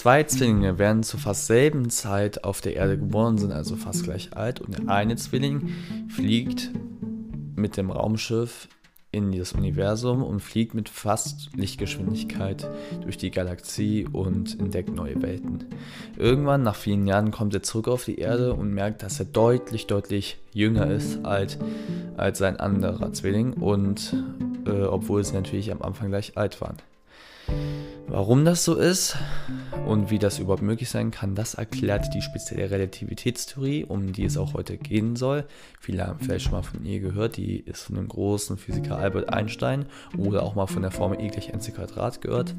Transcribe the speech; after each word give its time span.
Zwei 0.00 0.22
Zwillinge 0.22 0.78
werden 0.78 1.02
zur 1.02 1.20
fast 1.20 1.46
selben 1.46 1.90
Zeit 1.90 2.42
auf 2.42 2.62
der 2.62 2.74
Erde 2.74 2.96
geboren, 2.96 3.36
sind 3.36 3.52
also 3.52 3.76
fast 3.76 4.04
gleich 4.04 4.34
alt 4.34 4.58
und 4.58 4.78
der 4.78 4.88
eine 4.88 5.16
Zwilling 5.16 5.74
fliegt 6.08 6.70
mit 7.54 7.76
dem 7.76 7.90
Raumschiff 7.90 8.68
in 9.12 9.30
das 9.30 9.52
Universum 9.52 10.22
und 10.22 10.40
fliegt 10.40 10.72
mit 10.72 10.88
fast 10.88 11.54
Lichtgeschwindigkeit 11.54 12.66
durch 13.02 13.18
die 13.18 13.30
Galaxie 13.30 14.08
und 14.10 14.58
entdeckt 14.58 14.88
neue 14.88 15.20
Welten. 15.20 15.66
Irgendwann, 16.16 16.62
nach 16.62 16.76
vielen 16.76 17.06
Jahren, 17.06 17.30
kommt 17.30 17.52
er 17.52 17.62
zurück 17.62 17.86
auf 17.86 18.06
die 18.06 18.16
Erde 18.16 18.54
und 18.54 18.72
merkt, 18.72 19.02
dass 19.02 19.18
er 19.18 19.26
deutlich, 19.26 19.86
deutlich 19.86 20.38
jünger 20.54 20.90
ist 20.90 21.26
als, 21.26 21.58
als 22.16 22.38
sein 22.38 22.58
anderer 22.58 23.12
Zwilling 23.12 23.52
und 23.52 24.14
äh, 24.64 24.80
obwohl 24.80 25.22
sie 25.24 25.34
natürlich 25.34 25.70
am 25.70 25.82
Anfang 25.82 26.08
gleich 26.08 26.38
alt 26.38 26.58
waren. 26.62 26.78
Warum 28.12 28.44
das 28.44 28.64
so 28.64 28.74
ist 28.74 29.16
und 29.86 30.10
wie 30.10 30.18
das 30.18 30.40
überhaupt 30.40 30.62
möglich 30.62 30.90
sein 30.90 31.12
kann, 31.12 31.36
das 31.36 31.54
erklärt 31.54 32.12
die 32.12 32.22
spezielle 32.22 32.68
Relativitätstheorie, 32.68 33.84
um 33.84 34.12
die 34.12 34.24
es 34.24 34.36
auch 34.36 34.54
heute 34.54 34.78
gehen 34.78 35.14
soll. 35.14 35.44
Viele 35.78 36.08
haben 36.08 36.18
vielleicht 36.18 36.46
schon 36.46 36.54
mal 36.54 36.62
von 36.62 36.84
ihr 36.84 36.98
gehört, 36.98 37.36
die 37.36 37.60
ist 37.60 37.82
von 37.82 37.94
dem 37.94 38.08
großen 38.08 38.56
Physiker 38.56 38.98
Albert 38.98 39.32
Einstein 39.32 39.86
oder 40.18 40.42
auch 40.42 40.56
mal 40.56 40.66
von 40.66 40.82
der 40.82 40.90
Formel 40.90 41.20
E 41.20 41.28
gleich 41.28 41.52
mc 41.52 41.72
Quadrat 41.72 42.20
gehört. 42.20 42.56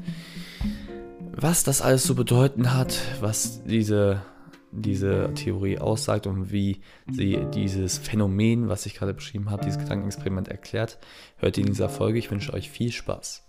Was 1.36 1.64
das 1.64 1.82
alles 1.82 2.04
zu 2.04 2.14
bedeuten 2.14 2.72
hat, 2.72 2.98
was 3.20 3.62
diese, 3.64 4.22
diese 4.70 5.34
Theorie 5.34 5.78
aussagt 5.78 6.26
und 6.26 6.50
wie 6.50 6.80
sie 7.10 7.38
dieses 7.52 7.98
Phänomen, 7.98 8.70
was 8.70 8.86
ich 8.86 8.94
gerade 8.94 9.12
beschrieben 9.12 9.50
habe, 9.50 9.66
dieses 9.66 9.80
Gedankenexperiment 9.80 10.48
erklärt, 10.48 10.98
hört 11.36 11.58
ihr 11.58 11.64
in 11.64 11.72
dieser 11.72 11.90
Folge. 11.90 12.18
Ich 12.18 12.30
wünsche 12.30 12.54
euch 12.54 12.70
viel 12.70 12.90
Spaß. 12.90 13.44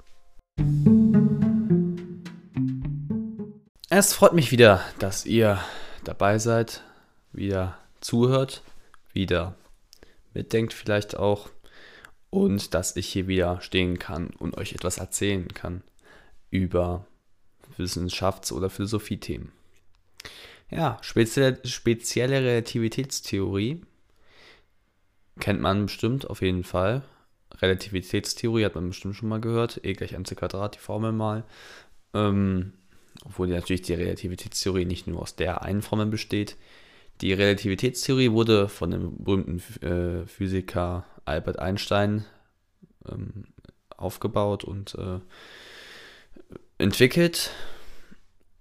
Es 3.96 4.16
freut 4.16 4.34
mich 4.34 4.52
wieder, 4.52 4.84
dass 4.98 5.24
ihr 5.24 5.60
dabei 6.04 6.40
seid, 6.40 6.82
wieder 7.32 7.78
zuhört, 8.02 8.64
wieder 9.14 9.54
mitdenkt 10.34 10.74
vielleicht 10.74 11.16
auch 11.16 11.52
und 12.32 12.74
dass 12.74 12.96
ich 12.96 13.08
hier 13.08 13.28
wieder 13.28 13.62
stehen 13.62 14.00
kann 14.00 14.32
und 14.40 14.58
euch 14.58 14.74
etwas 14.74 14.98
erzählen 14.98 15.48
kann 15.48 15.84
über 16.50 17.06
Wissenschafts- 17.78 18.52
oder 18.52 18.72
Philosophiethemen. 18.72 19.52
Ja, 20.72 20.98
spezielle, 21.02 21.60
spezielle 21.64 22.42
Relativitätstheorie 22.42 23.84
kennt 25.40 25.62
man 25.62 25.86
bestimmt 25.86 26.28
auf 26.28 26.42
jeden 26.42 26.64
Fall. 26.64 27.04
Relativitätstheorie 27.62 28.66
hat 28.66 28.74
man 28.74 28.88
bestimmt 28.88 29.18
schon 29.18 29.30
mal 29.30 29.40
gehört. 29.40 29.82
E 29.84 29.94
gleich 29.94 30.14
mc 30.14 30.36
Quadrat, 30.36 30.78
die 30.78 30.80
Formel 30.80 31.12
mal. 31.12 31.44
Ähm, 32.16 32.74
obwohl 33.26 33.48
natürlich 33.48 33.84
die 33.84 33.94
Relativitätstheorie 33.94 34.86
nicht 34.86 35.08
nur 35.08 35.22
aus 35.22 35.36
der 35.36 35.64
einen 35.64 35.82
Formel 35.82 36.08
besteht. 36.08 36.58
Die 37.22 37.34
Relativitätstheorie 37.34 38.32
wurde 38.32 38.68
von 38.68 38.92
dem 38.92 39.24
berühmten 39.24 39.62
äh, 39.86 40.26
Physiker 40.26 41.06
Albert 41.26 41.60
Einstein 41.60 42.26
ähm, 43.10 43.46
aufgebaut 43.96 44.64
und 44.64 44.96
äh, 44.96 45.20
entwickelt. 46.78 47.52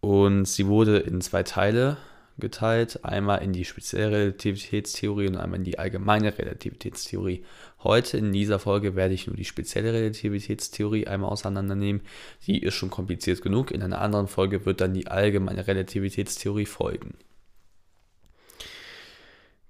Und 0.01 0.47
sie 0.47 0.67
wurde 0.67 0.99
in 0.99 1.21
zwei 1.21 1.43
Teile 1.43 1.97
geteilt. 2.39 3.05
Einmal 3.05 3.43
in 3.43 3.53
die 3.53 3.65
spezielle 3.65 4.11
Relativitätstheorie 4.11 5.29
und 5.29 5.37
einmal 5.37 5.59
in 5.59 5.65
die 5.65 5.79
allgemeine 5.79 6.37
Relativitätstheorie. 6.39 7.45
Heute 7.83 8.17
in 8.17 8.33
dieser 8.33 8.59
Folge 8.59 8.95
werde 8.95 9.15
ich 9.15 9.27
nur 9.27 9.37
die 9.37 9.45
spezielle 9.45 9.93
Relativitätstheorie 9.93 11.07
einmal 11.07 11.31
auseinandernehmen. 11.31 12.03
Die 12.47 12.63
ist 12.63 12.75
schon 12.75 12.91
kompliziert 12.91 13.43
genug. 13.43 13.71
In 13.71 13.83
einer 13.83 14.01
anderen 14.01 14.29
Folge 14.29 14.67
wird 14.67 14.81
dann 14.81 14.95
die 14.95 15.09
allgemeine 15.09 15.67
Relativitätstheorie 15.67 16.67
folgen. 16.67 17.15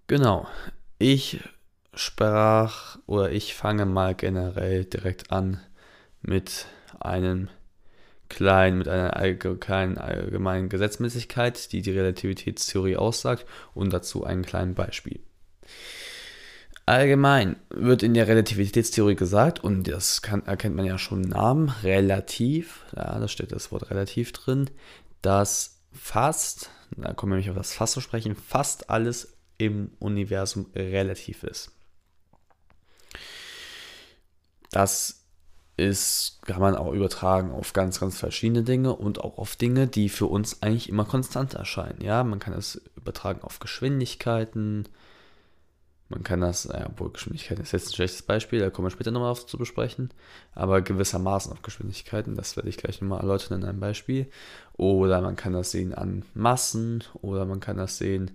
Genau. 0.07 0.47
Ich 0.99 1.41
sprach 1.95 2.99
oder 3.07 3.33
ich 3.33 3.55
fange 3.55 3.87
mal 3.87 4.15
generell 4.15 4.85
direkt 4.85 5.31
an 5.31 5.61
mit 6.23 6.67
einem 7.01 7.49
klein 8.33 8.79
mit 8.79 8.89
einer 8.89 9.35
kleinen 9.35 9.99
allgemeinen 9.99 10.69
Gesetzmäßigkeit, 10.69 11.73
die 11.73 11.83
die 11.83 11.93
Relativitätstheorie 11.93 12.97
aussagt, 12.97 13.47
und 13.75 13.93
dazu 13.93 14.25
ein 14.25 14.43
kleines 14.43 14.75
Beispiel. 14.75 15.21
Allgemein 16.85 17.57
wird 17.71 18.03
in 18.03 18.15
der 18.15 18.27
Relativitätstheorie 18.27 19.15
gesagt, 19.15 19.63
und 19.63 19.85
das 19.85 20.21
kann, 20.21 20.45
erkennt 20.47 20.75
man 20.75 20.85
ja 20.85 20.99
schon 20.99 21.23
im 21.23 21.31
Namen, 21.31 21.69
relativ, 21.83 22.85
ja, 22.97 23.21
da 23.21 23.29
steht 23.29 23.53
das 23.53 23.71
Wort 23.71 23.91
relativ 23.91 24.33
drin, 24.33 24.69
dass 25.21 25.81
fast, 25.93 26.71
da 26.97 27.13
kommen 27.13 27.33
wir 27.33 27.37
nämlich 27.37 27.51
auf 27.51 27.57
das 27.57 27.75
fast 27.75 27.93
zu 27.93 28.01
sprechen, 28.01 28.35
fast 28.35 28.91
alles 28.91 29.37
im 29.59 29.93
Universum 30.01 30.67
relativ 30.75 31.45
ist. 31.45 31.71
Das 34.73 35.22
ist, 35.77 36.41
kann 36.47 36.61
man 36.61 36.77
auch 36.77 36.93
übertragen 36.93 37.51
auf 37.51 37.73
ganz, 37.73 37.99
ganz 37.99 38.19
verschiedene 38.19 38.63
Dinge 38.63 38.95
und 38.95 39.21
auch 39.21 39.39
auf 39.39 39.57
Dinge, 39.57 39.87
die 39.87 40.09
für 40.09 40.27
uns 40.27 40.63
eigentlich 40.63 40.89
immer 40.89 41.05
konstant 41.05 41.55
erscheinen. 41.55 42.01
Ja, 42.03 42.25
man 42.25 42.39
kann 42.39 42.55
das 42.55 42.81
übertragen 42.97 43.43
auf 43.43 43.59
Geschwindigkeiten. 43.59 44.89
Man 46.11 46.25
kann 46.25 46.43
das, 46.43 46.65
ja, 46.65 46.87
obwohl 46.87 47.11
Geschwindigkeit 47.11 47.59
ist 47.59 47.73
jetzt 47.73 47.89
ein 47.89 47.95
schlechtes 47.95 48.21
Beispiel, 48.21 48.61
da 48.61 48.69
kommen 48.69 48.87
wir 48.87 48.91
später 48.91 49.11
nochmal 49.11 49.31
auf 49.31 49.47
zu 49.47 49.57
besprechen, 49.57 50.11
aber 50.55 50.83
gewissermaßen 50.83 51.51
auf 51.51 51.63
Geschwindigkeiten, 51.63 52.37
das 52.37 52.55
werde 52.55 52.69
ich 52.69 52.77
gleich 52.77 53.01
nochmal 53.01 53.21
erläutern 53.21 53.63
in 53.63 53.67
einem 53.67 53.81
Beispiel. 53.81 54.31
Oder 54.75 55.23
man 55.23 55.37
kann 55.37 55.55
das 55.55 55.71
sehen 55.71 55.95
an 55.95 56.27
Massen 56.35 57.03
oder 57.23 57.47
man 57.47 57.61
kann 57.61 57.79
das 57.79 57.97
sehen 57.97 58.31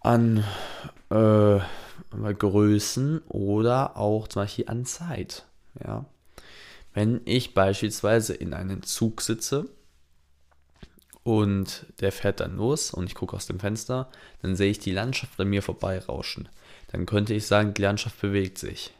an 0.00 0.44
äh, 1.08 1.58
Größen 2.38 3.22
oder 3.28 3.96
auch 3.96 4.28
zum 4.28 4.42
Beispiel 4.42 4.68
an 4.68 4.84
Zeit. 4.84 5.46
Ja. 5.84 6.04
Wenn 6.94 7.20
ich 7.24 7.54
beispielsweise 7.54 8.34
in 8.34 8.54
einem 8.54 8.82
Zug 8.82 9.20
sitze 9.20 9.68
und 11.22 11.86
der 12.00 12.12
fährt 12.12 12.40
dann 12.40 12.56
los 12.56 12.90
und 12.90 13.06
ich 13.06 13.14
gucke 13.14 13.36
aus 13.36 13.46
dem 13.46 13.60
Fenster, 13.60 14.10
dann 14.42 14.56
sehe 14.56 14.70
ich 14.70 14.78
die 14.78 14.92
Landschaft 14.92 15.38
an 15.38 15.48
mir 15.48 15.62
vorbeirauschen. 15.62 16.48
Dann 16.92 17.04
könnte 17.04 17.34
ich 17.34 17.46
sagen, 17.46 17.74
die 17.74 17.82
Landschaft 17.82 18.20
bewegt 18.20 18.58
sich. 18.58 18.94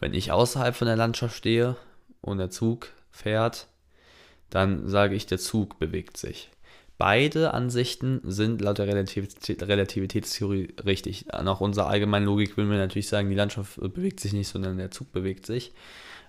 Wenn 0.00 0.14
ich 0.14 0.32
außerhalb 0.32 0.76
von 0.76 0.86
der 0.86 0.96
Landschaft 0.96 1.36
stehe 1.36 1.76
und 2.20 2.38
der 2.38 2.50
Zug 2.50 2.88
fährt, 3.10 3.68
dann 4.50 4.88
sage 4.88 5.14
ich, 5.14 5.26
der 5.26 5.38
Zug 5.38 5.78
bewegt 5.78 6.16
sich. 6.16 6.50
Beide 6.98 7.54
Ansichten 7.54 8.20
sind 8.24 8.60
laut 8.60 8.78
der 8.78 8.88
Relativitätstheorie 8.88 10.74
richtig. 10.84 11.26
Nach 11.26 11.60
unserer 11.60 11.86
allgemeinen 11.86 12.26
Logik 12.26 12.56
würden 12.56 12.72
wir 12.72 12.78
natürlich 12.78 13.08
sagen, 13.08 13.30
die 13.30 13.36
Landschaft 13.36 13.78
bewegt 13.80 14.18
sich 14.18 14.32
nicht, 14.32 14.48
sondern 14.48 14.78
der 14.78 14.90
Zug 14.90 15.12
bewegt 15.12 15.46
sich. 15.46 15.72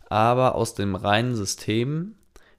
Aber 0.09 0.53
aus 0.53 0.75
dem 0.75 0.94
reinen 0.94 1.35
System, 1.35 2.13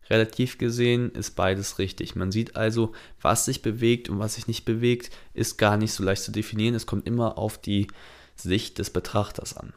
relativ 0.09 0.59
gesehen, 0.59 1.13
ist 1.13 1.37
beides 1.37 1.79
richtig. 1.79 2.17
Man 2.17 2.33
sieht 2.33 2.57
also, 2.57 2.93
was 3.21 3.45
sich 3.45 3.63
bewegt 3.63 4.09
und 4.09 4.19
was 4.19 4.35
sich 4.35 4.49
nicht 4.49 4.65
bewegt, 4.65 5.11
ist 5.33 5.57
gar 5.57 5.77
nicht 5.77 5.93
so 5.93 6.03
leicht 6.03 6.25
zu 6.25 6.33
definieren. 6.33 6.75
Es 6.75 6.87
kommt 6.87 7.07
immer 7.07 7.39
auf 7.39 7.59
die 7.59 7.87
Sicht 8.35 8.79
des 8.79 8.91
Betrachters 8.91 9.57
an. 9.57 9.73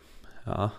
Ja, 0.48 0.74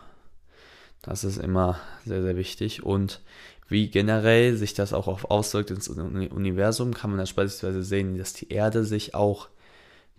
das 1.02 1.22
ist 1.22 1.36
immer 1.36 1.78
sehr, 2.04 2.22
sehr 2.22 2.36
wichtig. 2.36 2.82
Und 2.82 3.20
wie 3.68 3.88
generell 3.88 4.56
sich 4.56 4.74
das 4.74 4.92
auch 4.92 5.08
auf 5.08 5.30
auswirkt 5.30 5.70
ins 5.70 5.88
Universum, 5.88 6.94
kann 6.94 7.10
man 7.10 7.18
das 7.18 7.32
beispielsweise 7.32 7.82
sehen, 7.82 8.18
dass 8.18 8.34
die 8.34 8.50
Erde 8.50 8.84
sich 8.84 9.14
auch 9.14 9.48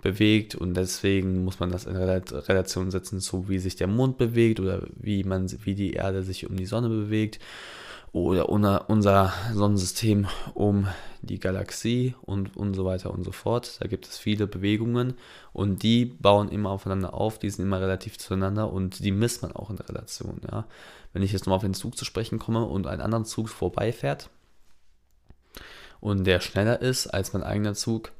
bewegt 0.01 0.55
und 0.55 0.75
deswegen 0.75 1.43
muss 1.43 1.59
man 1.59 1.71
das 1.71 1.85
in 1.85 1.95
Relation 1.95 2.91
setzen 2.91 3.19
zu 3.21 3.49
wie 3.49 3.57
sich 3.57 3.75
der 3.75 3.87
Mond 3.87 4.17
bewegt 4.17 4.59
oder 4.59 4.83
wie 4.95 5.23
man 5.23 5.49
wie 5.63 5.73
die 5.73 5.93
Erde 5.93 6.21
sich 6.21 6.47
um 6.47 6.55
die 6.55 6.67
Sonne 6.67 6.89
bewegt 6.89 7.39
oder 8.15 8.49
unser 8.49 9.33
Sonnensystem 9.53 10.27
um 10.53 10.87
die 11.21 11.37
Galaxie 11.37 12.15
und, 12.21 12.55
und 12.55 12.73
so 12.73 12.85
weiter 12.85 13.11
und 13.11 13.25
so 13.25 13.33
fort. 13.33 13.75
Da 13.81 13.87
gibt 13.89 14.07
es 14.07 14.17
viele 14.17 14.47
Bewegungen 14.47 15.15
und 15.51 15.83
die 15.83 16.05
bauen 16.05 16.47
immer 16.47 16.69
aufeinander 16.69 17.13
auf, 17.13 17.39
die 17.39 17.49
sind 17.49 17.65
immer 17.65 17.81
relativ 17.81 18.17
zueinander 18.17 18.71
und 18.71 19.03
die 19.03 19.11
misst 19.11 19.41
man 19.41 19.51
auch 19.51 19.69
in 19.69 19.75
der 19.75 19.89
Relation. 19.89 20.39
Ja. 20.49 20.63
Wenn 21.11 21.23
ich 21.23 21.33
jetzt 21.33 21.41
nochmal 21.41 21.57
auf 21.57 21.63
den 21.63 21.73
Zug 21.73 21.97
zu 21.97 22.05
sprechen 22.05 22.39
komme 22.39 22.63
und 22.63 22.87
ein 22.87 23.01
anderer 23.01 23.25
Zug 23.25 23.49
vorbeifährt 23.49 24.29
und 25.99 26.23
der 26.23 26.39
schneller 26.39 26.81
ist 26.81 27.07
als 27.07 27.33
mein 27.33 27.43
eigener 27.43 27.73
Zug, 27.73 28.13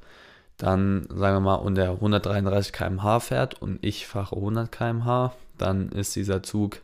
dann 0.57 1.07
sagen 1.07 1.37
wir 1.37 1.39
mal, 1.39 1.55
und 1.55 1.75
der 1.75 1.91
133 1.91 2.73
km/h 2.73 3.21
fährt 3.21 3.61
und 3.61 3.79
ich 3.81 4.07
fahre 4.07 4.35
100 4.35 4.69
km/h, 4.73 5.33
dann 5.57 5.87
ist 5.87 6.17
dieser 6.17 6.43
Zug 6.43 6.81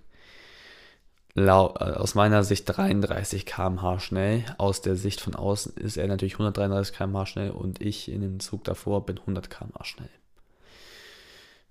aus 1.35 2.15
meiner 2.15 2.43
Sicht 2.43 2.65
33 2.65 3.45
km/h 3.45 3.99
schnell. 3.99 4.43
Aus 4.57 4.81
der 4.81 4.95
Sicht 4.95 5.21
von 5.21 5.35
außen 5.35 5.75
ist 5.77 5.97
er 5.97 6.07
natürlich 6.07 6.33
133 6.33 6.95
km/h 6.95 7.25
schnell 7.25 7.51
und 7.51 7.81
ich 7.81 8.11
in 8.11 8.21
dem 8.21 8.39
Zug 8.39 8.63
davor 8.63 9.05
bin 9.05 9.17
100 9.17 9.49
km/h 9.49 9.83
schnell. 9.85 10.09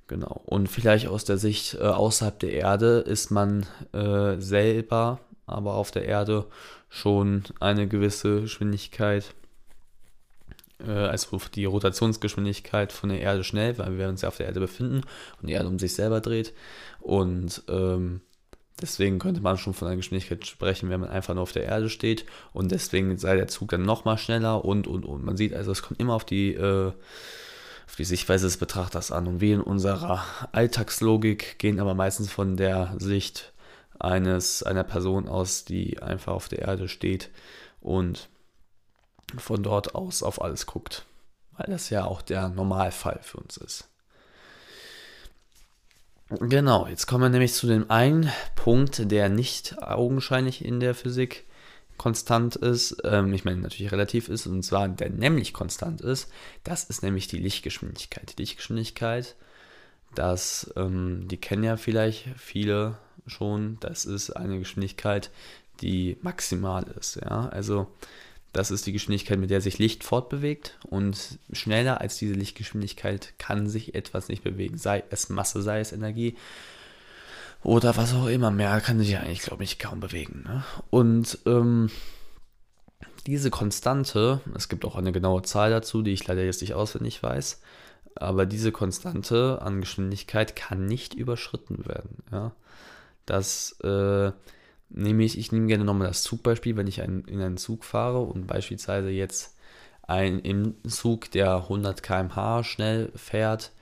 Genau. 0.06 0.40
Und 0.46 0.68
vielleicht 0.68 1.06
aus 1.06 1.24
der 1.24 1.38
Sicht 1.38 1.74
äh, 1.74 1.82
außerhalb 1.82 2.38
der 2.40 2.52
Erde 2.52 2.98
ist 2.98 3.30
man 3.30 3.66
äh, 3.92 4.38
selber, 4.38 5.20
aber 5.46 5.74
auf 5.74 5.90
der 5.92 6.04
Erde 6.04 6.46
schon 6.88 7.44
eine 7.60 7.86
gewisse 7.86 8.40
Geschwindigkeit 8.40 9.34
äh, 10.84 10.90
also 10.90 11.40
die 11.54 11.64
Rotationsgeschwindigkeit 11.64 12.92
von 12.92 13.10
der 13.10 13.20
Erde 13.20 13.44
schnell, 13.44 13.78
weil 13.78 13.98
wir 13.98 14.08
uns 14.08 14.22
ja 14.22 14.28
auf 14.28 14.36
der 14.36 14.46
Erde 14.46 14.60
befinden 14.60 15.02
und 15.40 15.48
die 15.48 15.52
Erde 15.52 15.68
um 15.68 15.78
sich 15.78 15.94
selber 15.94 16.20
dreht. 16.20 16.52
Und 17.00 17.62
ähm, 17.68 18.20
deswegen 18.80 19.18
könnte 19.18 19.40
man 19.40 19.58
schon 19.58 19.74
von 19.74 19.88
einer 19.88 19.96
Geschwindigkeit 19.96 20.46
sprechen, 20.46 20.90
wenn 20.90 21.00
man 21.00 21.10
einfach 21.10 21.34
nur 21.34 21.42
auf 21.42 21.52
der 21.52 21.64
Erde 21.64 21.88
steht. 21.88 22.26
Und 22.52 22.72
deswegen 22.72 23.16
sei 23.18 23.36
der 23.36 23.48
Zug 23.48 23.70
dann 23.70 23.82
nochmal 23.82 24.18
schneller 24.18 24.64
und, 24.64 24.86
und, 24.86 25.04
und. 25.04 25.24
Man 25.24 25.36
sieht 25.36 25.54
also, 25.54 25.72
es 25.72 25.82
kommt 25.82 26.00
immer 26.00 26.14
auf 26.14 26.24
die, 26.24 26.54
äh, 26.54 26.92
auf 27.86 27.96
die 27.96 28.04
Sichtweise 28.04 28.46
des 28.46 28.56
Betrachters 28.56 29.12
an. 29.12 29.26
Und 29.26 29.40
wir 29.40 29.54
in 29.54 29.60
unserer 29.60 30.24
Alltagslogik 30.52 31.58
gehen 31.58 31.80
aber 31.80 31.94
meistens 31.94 32.30
von 32.30 32.56
der 32.56 32.94
Sicht 32.98 33.52
eines, 33.98 34.62
einer 34.62 34.84
Person 34.84 35.28
aus, 35.28 35.64
die 35.64 36.02
einfach 36.02 36.32
auf 36.32 36.48
der 36.48 36.60
Erde 36.60 36.88
steht 36.88 37.30
und 37.80 38.28
von 39.36 39.62
dort 39.62 39.94
aus 39.94 40.22
auf 40.22 40.40
alles 40.40 40.66
guckt. 40.66 41.04
Weil 41.56 41.66
das 41.68 41.90
ja 41.90 42.04
auch 42.04 42.22
der 42.22 42.48
Normalfall 42.48 43.20
für 43.22 43.38
uns 43.38 43.56
ist. 43.56 43.89
Genau, 46.38 46.86
jetzt 46.86 47.06
kommen 47.06 47.24
wir 47.24 47.28
nämlich 47.28 47.54
zu 47.54 47.66
dem 47.66 47.90
einen 47.90 48.30
Punkt, 48.54 49.10
der 49.10 49.28
nicht 49.28 49.82
augenscheinlich 49.82 50.64
in 50.64 50.78
der 50.78 50.94
Physik 50.94 51.44
konstant 51.96 52.54
ist, 52.54 52.98
ähm, 53.02 53.32
ich 53.34 53.44
meine 53.44 53.60
natürlich 53.60 53.90
relativ 53.90 54.28
ist, 54.28 54.46
und 54.46 54.62
zwar 54.62 54.88
der 54.88 55.10
nämlich 55.10 55.52
konstant 55.52 56.00
ist, 56.00 56.30
das 56.62 56.84
ist 56.84 57.02
nämlich 57.02 57.26
die 57.26 57.38
Lichtgeschwindigkeit. 57.38 58.32
Die 58.32 58.42
Lichtgeschwindigkeit, 58.42 59.34
das, 60.14 60.72
ähm, 60.76 61.26
die 61.26 61.36
kennen 61.36 61.64
ja 61.64 61.76
vielleicht 61.76 62.28
viele 62.36 62.96
schon, 63.26 63.78
das 63.80 64.04
ist 64.04 64.30
eine 64.30 64.60
Geschwindigkeit, 64.60 65.32
die 65.80 66.16
maximal 66.22 66.84
ist. 66.96 67.16
Ja? 67.16 67.48
Also 67.48 67.88
das 68.52 68.70
ist 68.70 68.87
die 68.87 68.93
Geschwindigkeit, 68.93 69.38
mit 69.38 69.50
der 69.50 69.61
sich 69.61 69.79
Licht 69.79 70.02
fortbewegt 70.02 70.79
und 70.88 71.38
schneller 71.52 72.00
als 72.00 72.17
diese 72.17 72.35
Lichtgeschwindigkeit 72.35 73.35
kann 73.38 73.69
sich 73.69 73.94
etwas 73.94 74.29
nicht 74.29 74.43
bewegen, 74.43 74.76
sei 74.76 75.05
es 75.11 75.29
Masse, 75.29 75.62
sei 75.62 75.81
es 75.81 75.93
Energie 75.93 76.37
oder 77.62 77.97
was 77.97 78.14
auch 78.14 78.26
immer. 78.26 78.50
Mehr 78.50 78.81
kann 78.81 78.99
sich 78.99 79.17
eigentlich, 79.17 79.43
glaube 79.43 79.64
ich, 79.64 79.79
kaum 79.79 80.00
bewegen. 80.00 80.44
Ne? 80.47 80.64
Und 80.91 81.38
ähm, 81.47 81.91
diese 83.26 83.50
Konstante, 83.50 84.41
es 84.56 84.69
gibt 84.69 84.85
auch 84.85 84.97
eine 84.97 85.12
genaue 85.12 85.43
Zahl 85.43 85.70
dazu, 85.70 86.02
die 86.02 86.12
ich 86.12 86.26
leider 86.26 86.43
jetzt 86.43 86.62
nicht 86.62 86.75
auswendig 86.75 87.23
weiß, 87.23 87.61
aber 88.17 88.47
diese 88.47 88.73
Konstante 88.73 89.61
an 89.62 89.81
Geschwindigkeit 89.81 90.56
kann 90.56 90.87
nicht 90.87 91.14
überschritten 91.14 91.87
werden. 91.87 92.25
Ja? 92.32 92.52
Das 93.26 93.79
äh, 93.82 94.32
nehme 94.90 95.25
ich, 95.25 95.52
nehme 95.52 95.66
gerne 95.66 95.84
nochmal 95.84 96.08
das 96.08 96.22
Zugbeispiel, 96.22 96.76
wenn 96.76 96.87
ich 96.87 97.00
ein, 97.00 97.25
in 97.26 97.40
einen 97.40 97.56
Zug 97.56 97.84
fahre 97.84 98.20
und 98.20 98.46
beispielsweise 98.46 99.10
jetzt 99.10 99.56
ein 100.02 100.40
im 100.40 100.75
Zug, 100.88 101.31
der 101.31 101.54
100 101.54 102.02
km/h 102.02 102.64
schnell 102.64 103.12
fährt 103.14 103.72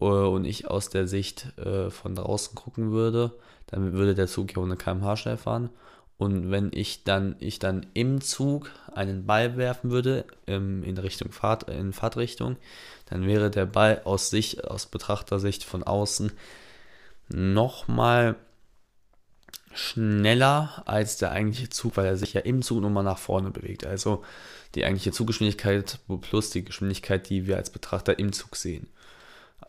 äh, 0.00 0.04
und 0.04 0.44
ich 0.44 0.68
aus 0.68 0.90
der 0.90 1.06
Sicht 1.06 1.56
äh, 1.58 1.90
von 1.90 2.14
draußen 2.14 2.54
gucken 2.54 2.90
würde, 2.90 3.32
dann 3.66 3.92
würde 3.92 4.14
der 4.14 4.26
Zug 4.26 4.50
ja 4.50 4.56
100 4.56 4.78
km/h 4.78 5.16
schnell 5.16 5.36
fahren. 5.36 5.70
Und 6.16 6.50
wenn 6.50 6.70
ich 6.74 7.04
dann, 7.04 7.36
ich 7.38 7.60
dann 7.60 7.86
im 7.94 8.20
Zug 8.20 8.72
einen 8.92 9.24
Ball 9.24 9.56
werfen 9.56 9.92
würde 9.92 10.24
ähm, 10.48 10.82
in 10.82 10.98
Richtung 10.98 11.30
Fahrt, 11.30 11.70
in 11.70 11.92
Fahrtrichtung, 11.92 12.56
dann 13.06 13.24
wäre 13.24 13.50
der 13.50 13.66
Ball 13.66 14.02
aus 14.04 14.30
Sicht, 14.30 14.64
aus 14.64 14.86
Betrachtersicht 14.86 15.62
von 15.62 15.84
außen 15.84 16.32
nochmal 17.28 18.34
schneller 19.74 20.82
als 20.86 21.18
der 21.18 21.32
eigentliche 21.32 21.68
Zug, 21.68 21.96
weil 21.96 22.06
er 22.06 22.16
sich 22.16 22.32
ja 22.32 22.40
im 22.40 22.62
Zug 22.62 22.80
nochmal 22.80 23.04
nach 23.04 23.18
vorne 23.18 23.50
bewegt. 23.50 23.86
Also 23.86 24.24
die 24.74 24.84
eigentliche 24.84 25.12
Zuggeschwindigkeit 25.12 25.98
plus 26.20 26.50
die 26.50 26.64
Geschwindigkeit, 26.64 27.28
die 27.28 27.46
wir 27.46 27.56
als 27.56 27.70
Betrachter 27.70 28.18
im 28.18 28.32
Zug 28.32 28.56
sehen. 28.56 28.88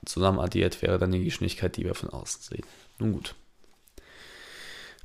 Zusammen 0.06 0.40
addiert 0.40 0.82
wäre 0.82 0.98
dann 0.98 1.12
die 1.12 1.24
Geschwindigkeit, 1.24 1.76
die 1.78 1.84
wir 1.84 1.96
von 1.96 2.10
außen 2.10 2.42
sehen. 2.42 2.66
Nun 3.00 3.14
gut. 3.14 3.36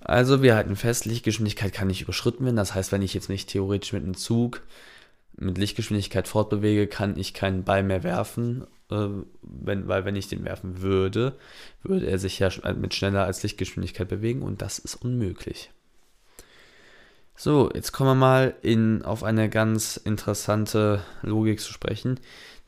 Also 0.00 0.42
wir 0.42 0.54
halten 0.54 0.76
fest, 0.76 1.06
Lichtgeschwindigkeit 1.06 1.72
kann 1.72 1.88
nicht 1.88 2.02
überschritten 2.02 2.44
werden. 2.44 2.56
Das 2.56 2.74
heißt, 2.74 2.92
wenn 2.92 3.02
ich 3.02 3.14
jetzt 3.14 3.30
nicht 3.30 3.48
theoretisch 3.48 3.92
mit 3.92 4.04
einem 4.04 4.16
Zug 4.16 4.62
mit 5.36 5.58
Lichtgeschwindigkeit 5.58 6.28
fortbewege, 6.28 6.86
kann 6.86 7.18
ich 7.18 7.34
keinen 7.34 7.64
Ball 7.64 7.82
mehr 7.82 8.02
werfen, 8.02 8.66
wenn, 8.88 9.88
weil 9.88 10.04
wenn 10.04 10.16
ich 10.16 10.28
den 10.28 10.44
werfen 10.44 10.82
würde, 10.82 11.36
würde 11.82 12.06
er 12.06 12.18
sich 12.18 12.38
ja 12.38 12.50
mit 12.74 12.94
schneller 12.94 13.24
als 13.24 13.42
Lichtgeschwindigkeit 13.42 14.08
bewegen 14.08 14.42
und 14.42 14.62
das 14.62 14.78
ist 14.78 14.96
unmöglich. 14.96 15.70
So, 17.36 17.70
jetzt 17.74 17.92
kommen 17.92 18.10
wir 18.10 18.14
mal 18.14 18.54
in, 18.62 19.02
auf 19.02 19.24
eine 19.24 19.48
ganz 19.48 19.96
interessante 19.96 21.02
Logik 21.22 21.60
zu 21.60 21.72
sprechen. 21.72 22.20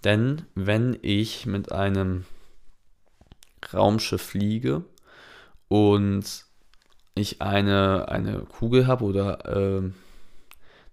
Denn 0.02 0.42
wenn 0.54 0.98
ich 1.02 1.46
mit 1.46 1.70
einem 1.70 2.24
Raumschiff 3.72 4.22
fliege 4.22 4.82
und 5.68 6.44
ich 7.14 7.40
eine, 7.42 8.08
eine 8.08 8.40
Kugel 8.40 8.86
habe 8.86 9.04
oder 9.04 9.46
äh, 9.46 9.90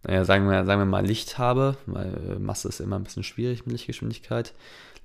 naja, 0.04 0.26
sagen 0.26 0.50
wir, 0.50 0.66
sagen 0.66 0.82
wir 0.82 0.86
mal 0.86 1.06
Licht 1.06 1.38
habe, 1.38 1.78
weil 1.86 2.38
Masse 2.40 2.68
ist 2.68 2.80
immer 2.80 2.98
ein 2.98 3.04
bisschen 3.04 3.24
schwierig 3.24 3.66
mit 3.66 3.74
Lichtgeschwindigkeit, 3.74 4.54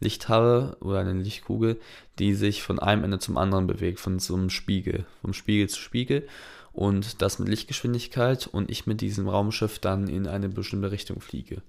Licht 0.01 0.29
habe 0.29 0.77
oder 0.81 1.01
eine 1.01 1.13
Lichtkugel, 1.13 1.79
die 2.19 2.35
sich 2.35 2.63
von 2.63 2.79
einem 2.79 3.05
Ende 3.05 3.19
zum 3.19 3.37
anderen 3.37 3.67
bewegt, 3.67 4.01
von 4.01 4.19
so 4.19 4.35
einem 4.35 4.51
Spiegel, 4.51 5.07
vom 5.21 5.33
Spiegel 5.33 5.69
zu 5.69 5.81
Spiegel 5.81 6.29
und 6.73 7.23
das 7.23 7.39
mit 7.39 7.49
Lichtgeschwindigkeit 7.49 8.47
und 8.47 8.71
ich 8.71 8.87
mit 8.87 9.01
diesem 9.01 9.29
Raumschiff 9.29 9.79
dann 9.79 10.09
in 10.09 10.27
eine 10.27 10.49
bestimmte 10.49 10.93
Richtung 10.93 11.21
fliege. 11.21 11.63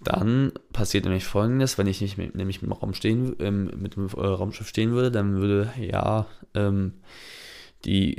Dann 0.00 0.52
passiert 0.72 1.04
nämlich 1.04 1.24
folgendes, 1.24 1.78
wenn 1.78 1.86
ich 1.86 2.00
nicht 2.00 2.18
mit, 2.18 2.34
nämlich 2.34 2.60
mit 2.60 2.70
dem, 2.70 2.72
Raum 2.72 2.94
stehen, 2.94 3.36
ähm, 3.38 3.70
mit 3.76 3.96
dem 3.96 4.08
äh, 4.08 4.20
Raumschiff 4.20 4.68
stehen 4.68 4.92
würde, 4.92 5.10
dann 5.12 5.36
würde 5.36 5.72
ja 5.78 6.26
ähm, 6.54 6.94
die 7.84 8.16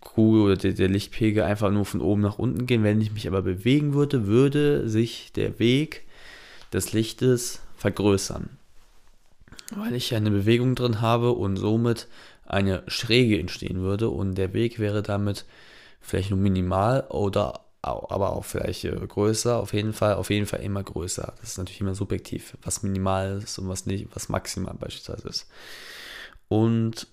Kugel 0.00 0.42
oder 0.42 0.56
der, 0.56 0.72
der, 0.72 0.88
Lichtpegel 0.88 1.44
einfach 1.44 1.70
nur 1.70 1.84
von 1.84 2.00
oben 2.00 2.20
nach 2.20 2.38
unten 2.38 2.66
gehen. 2.66 2.82
Wenn 2.82 3.00
ich 3.00 3.12
mich 3.12 3.28
aber 3.28 3.40
bewegen 3.40 3.94
würde, 3.94 4.26
würde 4.26 4.88
sich 4.88 5.32
der 5.32 5.58
Weg 5.58 6.02
des 6.72 6.92
Lichtes 6.92 7.62
vergrößern. 7.76 8.50
Weil 9.76 9.94
ich 9.94 10.14
eine 10.14 10.30
Bewegung 10.30 10.74
drin 10.74 11.00
habe 11.00 11.32
und 11.32 11.56
somit 11.56 12.08
eine 12.46 12.82
Schräge 12.86 13.38
entstehen 13.38 13.80
würde 13.80 14.08
und 14.08 14.36
der 14.36 14.52
Weg 14.52 14.78
wäre 14.78 15.02
damit 15.02 15.44
vielleicht 16.00 16.30
nur 16.30 16.38
minimal 16.38 17.06
oder 17.08 17.60
aber 17.84 18.34
auch 18.34 18.44
vielleicht 18.44 18.84
äh, 18.84 18.92
größer, 18.94 19.56
auf 19.56 19.72
jeden 19.72 19.92
Fall, 19.92 20.14
auf 20.14 20.30
jeden 20.30 20.46
Fall 20.46 20.60
immer 20.60 20.84
größer. 20.84 21.34
Das 21.40 21.50
ist 21.50 21.58
natürlich 21.58 21.80
immer 21.80 21.96
subjektiv, 21.96 22.56
was 22.62 22.84
minimal 22.84 23.40
ist 23.42 23.58
und 23.58 23.68
was 23.68 23.86
nicht, 23.86 24.06
was 24.14 24.28
maximal 24.28 24.74
beispielsweise 24.74 25.28
ist. 25.28 25.48
Und 26.46 27.08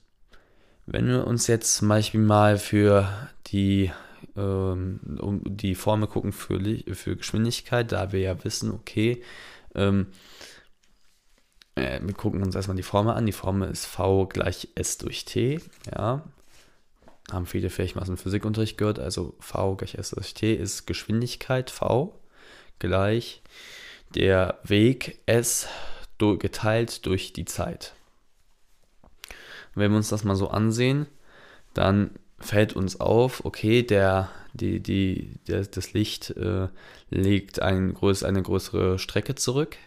wenn 0.85 1.07
wir 1.07 1.25
uns 1.25 1.47
jetzt 1.47 1.75
zum 1.75 1.87
Beispiel 1.87 2.19
mal 2.19 2.59
für 2.59 3.09
die, 3.47 3.91
ähm, 4.37 4.99
um 5.19 5.41
die 5.43 5.73
Formel 5.73 6.07
gucken 6.07 6.33
für, 6.33 6.59
für 6.93 7.15
Geschwindigkeit, 7.15 7.91
da 7.91 8.11
wir 8.11 8.19
ja 8.19 8.43
wissen, 8.43 8.71
okay, 8.71 9.23
ähm, 9.73 10.07
äh, 11.79 11.99
wir 12.03 12.13
gucken 12.13 12.43
uns 12.43 12.55
erstmal 12.55 12.77
die 12.77 12.83
Formel 12.83 13.13
an. 13.13 13.25
Die 13.25 13.31
Formel 13.31 13.69
ist 13.69 13.85
V 13.85 14.27
gleich 14.27 14.69
S 14.75 14.97
durch 14.97 15.25
T. 15.25 15.61
Ja, 15.93 16.23
haben 17.31 17.45
viele 17.45 17.69
vielleicht 17.69 17.95
mal 17.95 18.01
aus 18.01 18.07
dem 18.07 18.17
Physikunterricht 18.17 18.77
gehört. 18.77 18.99
Also 18.99 19.35
V 19.39 19.75
gleich 19.75 19.95
S 19.95 20.11
durch 20.11 20.33
T 20.33 20.53
ist 20.53 20.85
Geschwindigkeit 20.85 21.69
V 21.69 22.19
gleich 22.79 23.41
der 24.15 24.59
Weg 24.63 25.19
S 25.25 25.67
geteilt 26.17 27.05
durch 27.05 27.31
die 27.31 27.45
Zeit 27.45 27.93
wenn 29.79 29.91
wir 29.91 29.97
uns 29.97 30.09
das 30.09 30.23
mal 30.23 30.35
so 30.35 30.49
ansehen, 30.49 31.07
dann 31.73 32.11
fällt 32.37 32.73
uns 32.73 32.99
auf, 32.99 33.45
okay, 33.45 33.83
der, 33.83 34.29
die, 34.53 34.79
die, 34.79 35.39
der, 35.47 35.65
das 35.65 35.93
Licht 35.93 36.31
äh, 36.31 36.67
legt 37.09 37.61
ein 37.61 37.95
eine 37.97 38.41
größere 38.41 38.99
Strecke 38.99 39.35
zurück. 39.35 39.77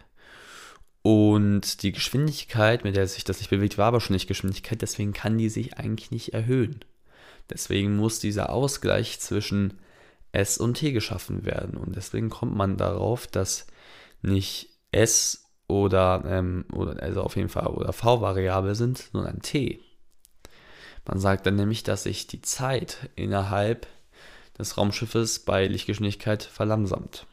Und 1.02 1.82
die 1.82 1.92
Geschwindigkeit, 1.92 2.84
mit 2.84 2.94
der 2.94 3.08
sich 3.08 3.24
das 3.24 3.38
Licht 3.38 3.50
bewegt, 3.50 3.76
war 3.76 3.86
aber 3.86 4.00
schon 4.00 4.14
nicht 4.14 4.28
Geschwindigkeit, 4.28 4.82
deswegen 4.82 5.12
kann 5.12 5.36
die 5.36 5.48
sich 5.48 5.76
eigentlich 5.76 6.12
nicht 6.12 6.32
erhöhen. 6.32 6.84
Deswegen 7.50 7.96
muss 7.96 8.20
dieser 8.20 8.50
Ausgleich 8.50 9.18
zwischen 9.18 9.80
S 10.30 10.58
und 10.58 10.74
T 10.74 10.92
geschaffen 10.92 11.44
werden. 11.44 11.76
Und 11.76 11.96
deswegen 11.96 12.30
kommt 12.30 12.54
man 12.54 12.76
darauf, 12.76 13.26
dass 13.26 13.66
nicht 14.22 14.70
S 14.92 15.44
oder, 15.66 16.22
ähm, 16.26 16.64
oder 16.72 17.02
also 17.02 17.22
auf 17.22 17.36
jeden 17.36 17.48
Fall 17.48 17.66
oder 17.66 17.92
v-Variable 17.92 18.74
sind, 18.74 18.98
sondern 19.12 19.40
t. 19.40 19.80
Man 21.06 21.18
sagt 21.18 21.46
dann 21.46 21.56
nämlich, 21.56 21.82
dass 21.82 22.04
sich 22.04 22.26
die 22.28 22.42
Zeit 22.42 23.10
innerhalb 23.16 23.86
des 24.58 24.76
Raumschiffes 24.76 25.40
bei 25.40 25.66
Lichtgeschwindigkeit 25.66 26.42
verlangsamt. 26.42 27.26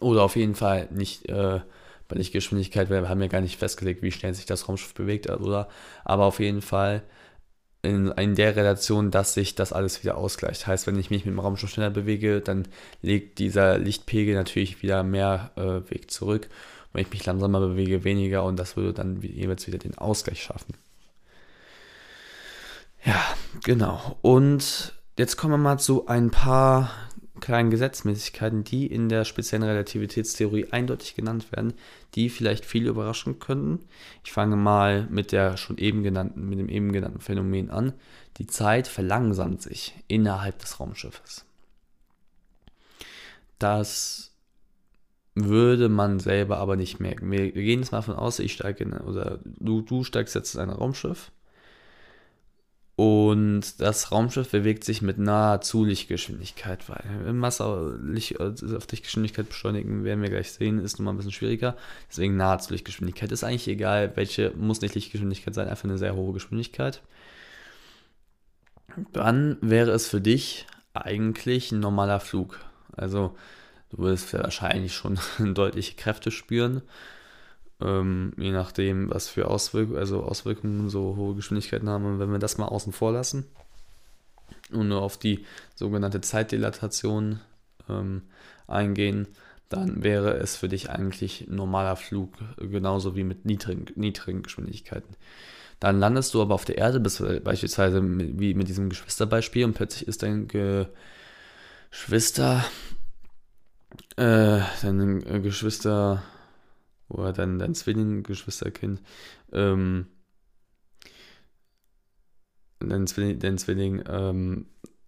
Oder 0.00 0.22
auf 0.22 0.36
jeden 0.36 0.56
Fall 0.56 0.88
nicht 0.90 1.28
äh, 1.28 1.60
bei 2.12 2.18
Lichtgeschwindigkeit, 2.18 2.90
wir 2.90 3.08
haben 3.08 3.22
ja 3.22 3.28
gar 3.28 3.40
nicht 3.40 3.58
festgelegt, 3.58 4.02
wie 4.02 4.12
schnell 4.12 4.34
sich 4.34 4.44
das 4.44 4.68
Raumschiff 4.68 4.92
bewegt, 4.92 5.30
oder? 5.30 5.68
Aber 6.04 6.26
auf 6.26 6.40
jeden 6.40 6.60
Fall 6.60 7.02
in, 7.80 8.08
in 8.08 8.34
der 8.34 8.54
Relation, 8.54 9.10
dass 9.10 9.32
sich 9.32 9.54
das 9.54 9.72
alles 9.72 10.02
wieder 10.02 10.18
ausgleicht. 10.18 10.66
Heißt, 10.66 10.86
wenn 10.86 10.98
ich 10.98 11.10
mich 11.10 11.24
mit 11.24 11.34
dem 11.34 11.40
Raumschiff 11.40 11.70
schneller 11.70 11.90
bewege, 11.90 12.42
dann 12.42 12.68
legt 13.00 13.38
dieser 13.38 13.78
Lichtpegel 13.78 14.34
natürlich 14.34 14.82
wieder 14.82 15.02
mehr 15.02 15.52
äh, 15.56 15.90
Weg 15.90 16.10
zurück. 16.10 16.48
Wenn 16.92 17.02
ich 17.02 17.10
mich 17.10 17.24
langsamer 17.24 17.60
bewege, 17.60 18.04
weniger 18.04 18.44
und 18.44 18.58
das 18.58 18.76
würde 18.76 18.92
dann 18.92 19.22
jeweils 19.22 19.66
wieder 19.66 19.78
den 19.78 19.96
Ausgleich 19.96 20.42
schaffen. 20.42 20.74
Ja, 23.06 23.20
genau. 23.64 24.18
Und 24.20 24.92
jetzt 25.18 25.36
kommen 25.36 25.54
wir 25.54 25.58
mal 25.58 25.78
zu 25.78 26.06
ein 26.06 26.30
paar 26.30 26.90
kleinen 27.42 27.70
Gesetzmäßigkeiten, 27.70 28.64
die 28.64 28.86
in 28.86 29.10
der 29.10 29.26
speziellen 29.26 29.64
Relativitätstheorie 29.64 30.68
eindeutig 30.70 31.14
genannt 31.14 31.52
werden, 31.52 31.74
die 32.14 32.30
vielleicht 32.30 32.64
viele 32.64 32.88
überraschen 32.88 33.38
könnten. 33.38 33.80
Ich 34.24 34.32
fange 34.32 34.56
mal 34.56 35.06
mit 35.10 35.32
der 35.32 35.58
schon 35.58 35.76
eben 35.76 36.02
genannten, 36.02 36.48
mit 36.48 36.58
dem 36.58 36.70
eben 36.70 36.92
genannten 36.92 37.20
Phänomen 37.20 37.70
an. 37.70 37.92
Die 38.38 38.46
Zeit 38.46 38.88
verlangsamt 38.88 39.60
sich 39.60 39.94
innerhalb 40.08 40.58
des 40.60 40.80
Raumschiffes. 40.80 41.44
Das 43.58 44.30
würde 45.34 45.88
man 45.88 46.20
selber 46.20 46.58
aber 46.58 46.76
nicht 46.76 47.00
merken. 47.00 47.30
Wir, 47.30 47.52
gehen 47.52 47.80
jetzt 47.80 47.92
mal 47.92 47.98
davon 47.98 48.16
aus, 48.16 48.38
ich 48.38 48.52
steige 48.52 48.84
in, 48.84 48.92
oder 48.92 49.40
du, 49.44 49.82
du 49.82 50.04
steigst 50.04 50.34
jetzt 50.34 50.54
in 50.54 50.60
ein 50.60 50.70
Raumschiff 50.70 51.30
und 52.94 53.80
das 53.80 54.12
Raumschiff 54.12 54.50
bewegt 54.50 54.84
sich 54.84 55.00
mit 55.00 55.18
nahezu 55.18 55.84
Lichtgeschwindigkeit, 55.84 56.88
weil 56.90 57.32
Masse 57.32 57.64
also 58.38 58.76
auf 58.76 58.86
Lichtgeschwindigkeit 58.90 59.48
beschleunigen, 59.48 60.04
werden 60.04 60.20
wir 60.20 60.28
gleich 60.28 60.52
sehen, 60.52 60.78
ist 60.78 60.98
nun 60.98 61.06
mal 61.06 61.12
ein 61.12 61.16
bisschen 61.16 61.32
schwieriger. 61.32 61.76
Deswegen 62.10 62.36
nahezu 62.36 62.72
Lichtgeschwindigkeit. 62.72 63.32
Ist 63.32 63.44
eigentlich 63.44 63.68
egal, 63.68 64.12
welche, 64.14 64.52
muss 64.56 64.82
nicht 64.82 64.94
Lichtgeschwindigkeit 64.94 65.54
sein, 65.54 65.68
einfach 65.68 65.84
eine 65.84 65.96
sehr 65.96 66.14
hohe 66.14 66.34
Geschwindigkeit. 66.34 67.02
Dann 69.12 69.56
wäre 69.62 69.92
es 69.92 70.08
für 70.08 70.20
dich 70.20 70.66
eigentlich 70.92 71.72
ein 71.72 71.80
normaler 71.80 72.20
Flug. 72.20 72.60
Also 72.94 73.34
du 73.88 73.98
würdest 73.98 74.34
wahrscheinlich 74.34 74.94
schon 74.94 75.18
deutliche 75.54 75.94
Kräfte 75.94 76.30
spüren 76.30 76.82
ähm, 77.82 78.32
je 78.36 78.52
nachdem, 78.52 79.10
was 79.10 79.28
für 79.28 79.48
Auswirkungen, 79.48 79.98
also 79.98 80.22
Auswirkungen 80.22 80.88
so 80.88 81.16
hohe 81.16 81.34
Geschwindigkeiten 81.34 81.88
haben. 81.88 82.04
Und 82.04 82.18
wenn 82.18 82.30
wir 82.32 82.38
das 82.38 82.58
mal 82.58 82.66
außen 82.66 82.92
vor 82.92 83.12
lassen 83.12 83.46
und 84.70 84.88
nur 84.88 85.02
auf 85.02 85.18
die 85.18 85.44
sogenannte 85.74 86.20
Zeitdilatation 86.20 87.40
ähm, 87.88 88.22
eingehen, 88.66 89.28
dann 89.68 90.04
wäre 90.04 90.34
es 90.34 90.56
für 90.56 90.68
dich 90.68 90.90
eigentlich 90.90 91.48
ein 91.48 91.56
normaler 91.56 91.96
Flug, 91.96 92.34
genauso 92.58 93.16
wie 93.16 93.24
mit 93.24 93.46
niedrigen, 93.46 93.86
niedrigen 93.94 94.42
Geschwindigkeiten. 94.42 95.16
Dann 95.80 95.98
landest 95.98 96.34
du 96.34 96.42
aber 96.42 96.54
auf 96.54 96.64
der 96.64 96.78
Erde, 96.78 97.00
beispielsweise 97.00 98.02
wie 98.04 98.54
mit 98.54 98.68
diesem 98.68 98.88
Geschwisterbeispiel, 98.90 99.64
und 99.64 99.74
plötzlich 99.74 100.06
ist 100.06 100.22
dein 100.22 100.46
Geschwister, 101.90 102.64
äh, 104.16 104.60
dein 104.82 105.42
Geschwister 105.42 106.22
oder 107.12 107.32
dein, 107.32 107.58
dein 107.58 107.74
Zwilling, 107.74 108.22
Geschwisterkind, 108.22 109.02
ähm, 109.52 110.06
dein 112.80 113.06
Zwilling, 113.06 113.38
dein 113.38 113.58
Zwilling 113.58 114.02
ähm, 114.08 114.66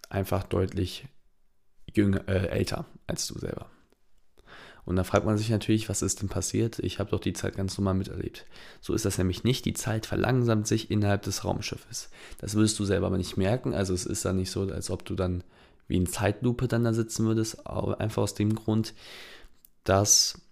einfach 0.09 0.45
deutlich 0.45 1.07
jünger, 1.93 2.29
äh, 2.29 2.49
älter 2.49 2.87
als 3.07 3.27
du 3.27 3.39
selber. 3.39 3.71
Und 4.85 4.97
da 4.97 5.05
fragt 5.05 5.25
man 5.25 5.39
sich 5.39 5.49
natürlich, 5.49 5.89
was 5.89 6.03
ist 6.03 6.21
denn 6.21 6.29
passiert? 6.29 6.79
Ich 6.81 6.99
habe 6.99 7.11
doch 7.11 7.21
die 7.21 7.33
Zeit 7.33 7.57
ganz 7.57 7.79
normal 7.79 7.95
miterlebt. 7.95 8.45
So 8.83 8.93
ist 8.93 9.07
das 9.07 9.17
nämlich 9.17 9.43
nicht. 9.43 9.65
Die 9.65 9.73
Zeit 9.73 10.05
verlangsamt 10.05 10.67
sich 10.67 10.91
innerhalb 10.91 11.23
des 11.23 11.45
Raumschiffes. 11.45 12.11
Das 12.39 12.55
würdest 12.55 12.79
du 12.79 12.85
selber 12.85 13.07
aber 13.07 13.17
nicht 13.17 13.39
merken. 13.39 13.73
Also 13.73 13.95
es 13.95 14.05
ist 14.05 14.27
dann 14.27 14.37
nicht 14.37 14.51
so, 14.51 14.63
als 14.71 14.91
ob 14.91 15.05
du 15.07 15.15
dann 15.15 15.43
wie 15.89 15.97
in 15.97 16.07
Zeitlupe 16.07 16.69
dann 16.69 16.85
da 16.85 16.93
sitzen 16.93 17.25
würdest. 17.25 17.67
Aber 17.67 17.99
einfach 18.01 18.23
aus 18.23 18.35
dem 18.35 18.55
Grund, 18.55 18.95
dass 19.85 20.43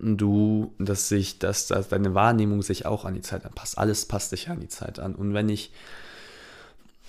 du, 0.00 0.72
dass 0.78 1.08
sich, 1.08 1.38
dass, 1.38 1.66
dass 1.66 1.88
deine 1.88 2.14
Wahrnehmung 2.14 2.62
sich 2.62 2.86
auch 2.86 3.04
an 3.04 3.14
die 3.14 3.20
Zeit 3.20 3.44
anpasst. 3.44 3.78
Alles 3.78 4.06
passt 4.06 4.30
sich 4.30 4.48
an 4.48 4.60
die 4.60 4.68
Zeit 4.68 4.98
an. 4.98 5.14
Und 5.14 5.34
wenn 5.34 5.48
ich, 5.48 5.72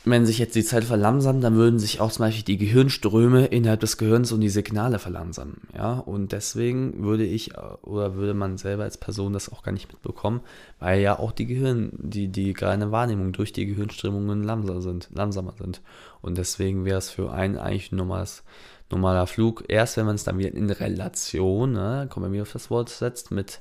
wenn 0.06 0.26
sich 0.26 0.40
jetzt 0.40 0.56
die 0.56 0.64
Zeit 0.64 0.86
verlangsamt, 0.86 1.44
dann 1.44 1.56
würden 1.56 1.78
sich 1.78 2.00
auch 2.00 2.12
zum 2.12 2.26
Beispiel 2.26 2.44
die 2.44 2.58
Gehirnströme 2.58 3.48
innerhalb 3.48 3.82
des 3.82 3.98
Gehirns 3.98 4.32
und 4.32 4.42
die 4.42 4.50
Signale 4.50 4.98
verlangsamen. 4.98 5.62
Ja, 5.76 5.94
und 5.94 6.32
deswegen 6.32 7.04
würde 7.04 7.26
ich 7.26 7.58
oder 7.82 8.16
würde 8.16 8.34
man 8.34 8.58
selber 8.58 8.84
als 8.84 8.98
Person 8.98 9.34
das 9.34 9.52
auch 9.52 9.62
gar 9.62 9.74
nicht 9.74 9.92
mitbekommen, 9.92 10.42
weil 10.80 11.02
ja 11.02 11.20
auch 11.20 11.32
die 11.32 11.46
Gehirn, 11.46 11.92
die, 11.98 12.30
die 12.30 12.54
reine 12.54 12.92
Wahrnehmung 12.92 13.34
durch 13.34 13.52
die 13.52 13.66
Gehirnströmungen 13.66 14.44
langsamer 14.44 14.82
sind, 14.82 15.10
langsamer 15.14 15.54
sind. 15.58 15.82
Und 16.22 16.38
deswegen 16.38 16.86
wäre 16.86 16.98
es 16.98 17.10
für 17.10 17.32
einen 17.32 17.58
eigentlich 17.58 17.92
ein 17.92 17.98
normales 17.98 18.44
normaler 18.90 19.28
Flug. 19.28 19.66
Erst 19.68 19.98
wenn 19.98 20.06
man 20.06 20.16
es 20.16 20.24
dann 20.24 20.38
wieder 20.38 20.54
in 20.54 20.70
Relation, 20.70 21.74
ne, 21.74 22.08
kommen 22.10 22.32
wir 22.32 22.42
auf 22.42 22.54
das 22.54 22.70
Wort 22.70 22.90
setzt, 22.90 23.32
mit 23.32 23.60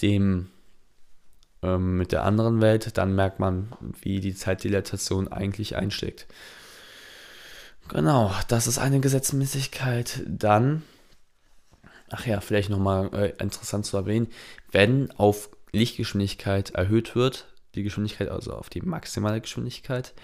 dem 0.00 0.48
ähm, 1.62 1.96
mit 1.96 2.12
der 2.12 2.24
anderen 2.24 2.60
Welt, 2.60 2.96
dann 2.98 3.14
merkt 3.14 3.38
man, 3.38 3.72
wie 4.00 4.20
die 4.20 4.34
Zeitdilatation 4.34 5.28
eigentlich 5.28 5.76
einschlägt. 5.76 6.26
Genau, 7.88 8.32
das 8.48 8.66
ist 8.66 8.78
eine 8.78 9.00
Gesetzmäßigkeit. 9.00 10.22
Dann, 10.26 10.82
ach 12.10 12.26
ja, 12.26 12.40
vielleicht 12.40 12.70
nochmal 12.70 13.10
äh, 13.12 13.42
interessant 13.42 13.86
zu 13.86 13.96
erwähnen, 13.96 14.28
wenn 14.70 15.10
auf 15.12 15.50
Lichtgeschwindigkeit 15.72 16.70
erhöht 16.70 17.14
wird, 17.14 17.46
die 17.74 17.82
Geschwindigkeit 17.82 18.28
also 18.28 18.52
auf 18.54 18.68
die 18.68 18.82
maximale 18.82 19.40
Geschwindigkeit, 19.40 20.14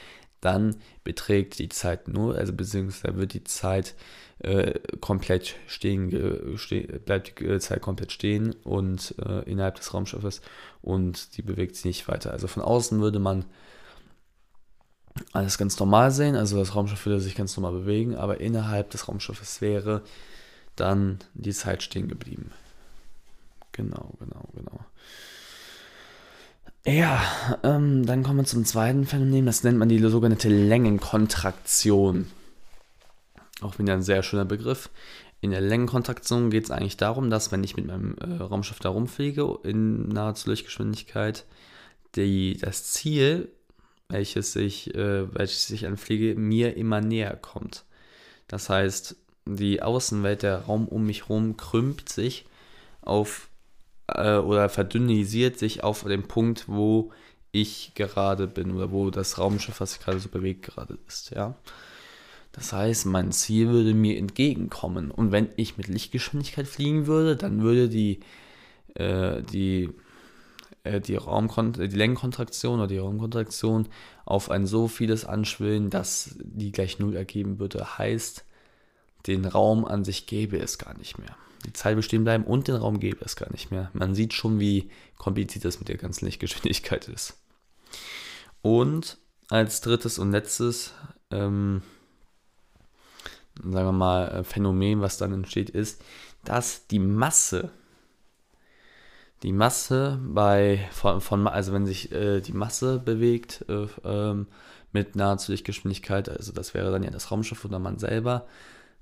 dann 0.40 0.76
beträgt 1.04 1.58
die 1.58 1.68
Zeit 1.68 2.08
nur, 2.08 2.36
also 2.36 2.52
beziehungsweise 2.52 3.16
wird 3.16 3.34
die 3.34 3.44
Zeit 3.44 3.94
äh, 4.40 4.78
komplett 5.00 5.56
stehen, 5.66 6.56
ste 6.56 6.82
bleibt 7.04 7.40
die 7.40 7.58
Zeit 7.58 7.82
komplett 7.82 8.12
stehen 8.12 8.54
und 8.64 9.14
äh, 9.24 9.42
innerhalb 9.50 9.76
des 9.76 9.92
Raumschiffes 9.92 10.40
und 10.80 11.36
die 11.36 11.42
bewegt 11.42 11.76
sich 11.76 11.84
nicht 11.84 12.08
weiter. 12.08 12.30
Also 12.30 12.46
von 12.46 12.62
außen 12.62 13.00
würde 13.00 13.18
man 13.18 13.44
alles 15.32 15.58
ganz 15.58 15.78
normal 15.80 16.12
sehen, 16.12 16.36
also 16.36 16.56
das 16.56 16.76
Raumschiff 16.76 17.04
würde 17.04 17.20
sich 17.20 17.34
ganz 17.34 17.56
normal 17.56 17.80
bewegen, 17.80 18.14
aber 18.14 18.40
innerhalb 18.40 18.90
des 18.90 19.08
Raumschiffes 19.08 19.60
wäre 19.60 20.02
dann 20.76 21.18
die 21.34 21.52
Zeit 21.52 21.82
stehen 21.82 22.06
geblieben. 22.06 22.52
Genau, 23.72 24.14
genau, 24.20 24.48
genau. 24.54 24.80
Ja, 26.86 27.22
ähm, 27.64 28.06
dann 28.06 28.22
kommen 28.22 28.38
wir 28.38 28.44
zum 28.44 28.64
zweiten 28.64 29.04
Phänomen, 29.04 29.46
das 29.46 29.62
nennt 29.62 29.78
man 29.78 29.88
die 29.88 29.98
sogenannte 29.98 30.48
Längenkontraktion. 30.48 32.30
Auch 33.60 33.78
wieder 33.78 33.94
ein 33.94 34.02
sehr 34.02 34.22
schöner 34.22 34.44
Begriff. 34.44 34.88
In 35.40 35.50
der 35.50 35.60
Längenkontraktion 35.60 36.50
geht 36.50 36.64
es 36.64 36.70
eigentlich 36.70 36.96
darum, 36.96 37.30
dass 37.30 37.52
wenn 37.52 37.62
ich 37.62 37.76
mit 37.76 37.86
meinem 37.86 38.16
äh, 38.18 38.42
Raumschiff 38.42 38.78
da 38.80 38.88
rumfliege 38.88 39.58
in 39.64 40.08
nahezu 40.08 40.50
Lichtgeschwindigkeit, 40.50 41.44
die, 42.16 42.56
das 42.56 42.84
Ziel, 42.92 43.50
welches 44.08 44.56
ich, 44.56 44.94
äh, 44.94 45.32
welches 45.34 45.70
ich 45.70 45.86
anfliege, 45.86 46.34
mir 46.34 46.76
immer 46.76 47.00
näher 47.00 47.36
kommt. 47.36 47.84
Das 48.48 48.70
heißt, 48.70 49.16
die 49.46 49.82
Außenwelt, 49.82 50.42
der 50.42 50.62
Raum 50.62 50.88
um 50.88 51.04
mich 51.04 51.28
herum 51.28 51.56
krümmt 51.56 52.08
sich 52.08 52.46
auf 53.02 53.48
äh, 54.08 54.36
oder 54.36 54.68
verdünnisiert 54.68 55.58
sich 55.58 55.84
auf 55.84 56.04
dem 56.04 56.28
Punkt, 56.28 56.68
wo 56.68 57.12
ich 57.52 57.92
gerade 57.94 58.46
bin 58.46 58.72
oder 58.72 58.90
wo 58.90 59.10
das 59.10 59.38
Raumschiff, 59.38 59.80
was 59.80 59.92
sich 59.92 60.00
gerade 60.00 60.20
so 60.20 60.28
bewegt, 60.28 60.62
gerade 60.62 60.98
ist, 61.06 61.30
ja. 61.30 61.56
Das 62.52 62.72
heißt, 62.72 63.06
mein 63.06 63.30
Ziel 63.30 63.68
würde 63.68 63.94
mir 63.94 64.18
entgegenkommen. 64.18 65.10
Und 65.12 65.30
wenn 65.30 65.48
ich 65.56 65.76
mit 65.76 65.86
Lichtgeschwindigkeit 65.86 66.66
fliegen 66.66 67.06
würde, 67.06 67.36
dann 67.36 67.62
würde 67.62 67.88
die, 67.88 68.20
äh, 68.94 69.42
die, 69.42 69.90
äh, 70.82 71.00
die, 71.00 71.14
Raumkont 71.14 71.76
die 71.76 71.86
Längenkontraktion 71.86 72.80
oder 72.80 72.88
die 72.88 72.98
Raumkontraktion 72.98 73.86
auf 74.24 74.50
ein 74.50 74.66
so 74.66 74.88
vieles 74.88 75.24
anschwillen, 75.24 75.90
dass 75.90 76.36
die 76.40 76.72
gleich 76.72 76.98
Null 76.98 77.14
ergeben 77.14 77.60
würde. 77.60 77.98
Heißt, 77.98 78.44
den 79.26 79.44
Raum 79.44 79.84
an 79.84 80.04
sich 80.04 80.26
gäbe 80.26 80.58
es 80.58 80.78
gar 80.78 80.96
nicht 80.98 81.18
mehr. 81.18 81.36
Die 81.66 81.72
Zeit 81.72 81.96
bestehen 81.96 82.24
bleiben 82.24 82.44
und 82.44 82.68
den 82.68 82.76
Raum 82.76 83.00
gäbe 83.00 83.24
es 83.24 83.36
gar 83.36 83.50
nicht 83.50 83.70
mehr. 83.70 83.90
Man 83.92 84.14
sieht 84.14 84.32
schon, 84.32 84.60
wie 84.60 84.90
kompliziert 85.16 85.64
das 85.64 85.78
mit 85.78 85.88
der 85.88 85.96
ganzen 85.96 86.26
Lichtgeschwindigkeit 86.26 87.08
ist. 87.08 87.36
Und 88.62 89.18
als 89.48 89.80
drittes 89.80 90.18
und 90.18 90.30
letztes 90.30 90.92
ähm, 91.30 91.82
sagen 93.62 93.86
wir 93.86 93.92
mal, 93.92 94.28
äh, 94.28 94.44
Phänomen, 94.44 95.00
was 95.00 95.18
dann 95.18 95.32
entsteht, 95.32 95.70
ist, 95.70 96.02
dass 96.44 96.86
die 96.86 96.98
Masse, 96.98 97.70
die 99.42 99.52
Masse 99.52 100.18
bei, 100.22 100.88
von, 100.92 101.20
von 101.20 101.46
also 101.46 101.72
wenn 101.72 101.86
sich 101.86 102.12
äh, 102.12 102.40
die 102.40 102.52
Masse 102.52 102.98
bewegt 102.98 103.64
äh, 103.68 103.86
ähm, 104.04 104.46
mit 104.92 105.16
nahezu 105.16 105.52
Lichtgeschwindigkeit, 105.52 106.28
also 106.28 106.52
das 106.52 106.74
wäre 106.74 106.90
dann 106.90 107.02
ja 107.02 107.10
das 107.10 107.30
Raumschiff 107.30 107.64
oder 107.64 107.78
man 107.78 107.98
selber, 107.98 108.46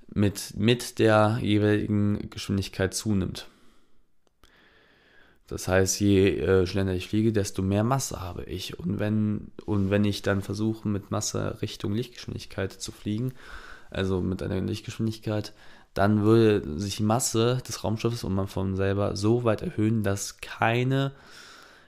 mit, 0.09 0.55
mit 0.57 0.99
der 0.99 1.39
jeweiligen 1.43 2.31
Geschwindigkeit 2.31 2.95
zunimmt. 2.95 3.49
Das 5.47 5.69
heißt, 5.69 6.01
je 6.01 6.39
äh, 6.39 6.67
schneller 6.67 6.95
ich 6.95 7.09
fliege, 7.09 7.33
desto 7.33 7.63
mehr 7.63 7.85
Masse 7.85 8.21
habe 8.21 8.45
ich. 8.45 8.79
Und 8.79 8.99
wenn, 8.99 9.53
und 9.65 9.91
wenn 9.91 10.05
ich 10.05 10.23
dann 10.23 10.43
versuche, 10.43 10.89
mit 10.89 11.11
Masse 11.11 11.59
Richtung 11.63 11.93
Lichtgeschwindigkeit 11.93 12.73
zu 12.73 12.91
fliegen, 12.91 13.33
also 13.91 14.21
mit 14.21 14.43
einer 14.43 14.61
Lichtgeschwindigkeit, 14.61 15.53
dann 15.95 16.23
würde 16.23 16.79
sich 16.79 16.97
die 16.97 17.05
Masse 17.05 17.63
des 17.67 17.85
Raumschiffes 17.85 18.25
und 18.25 18.35
man 18.35 18.49
von 18.49 18.77
selber 18.77 19.17
so 19.17 19.45
weit 19.45 19.63
erhöhen, 19.63 20.03
dass 20.03 20.41
keine 20.41 21.13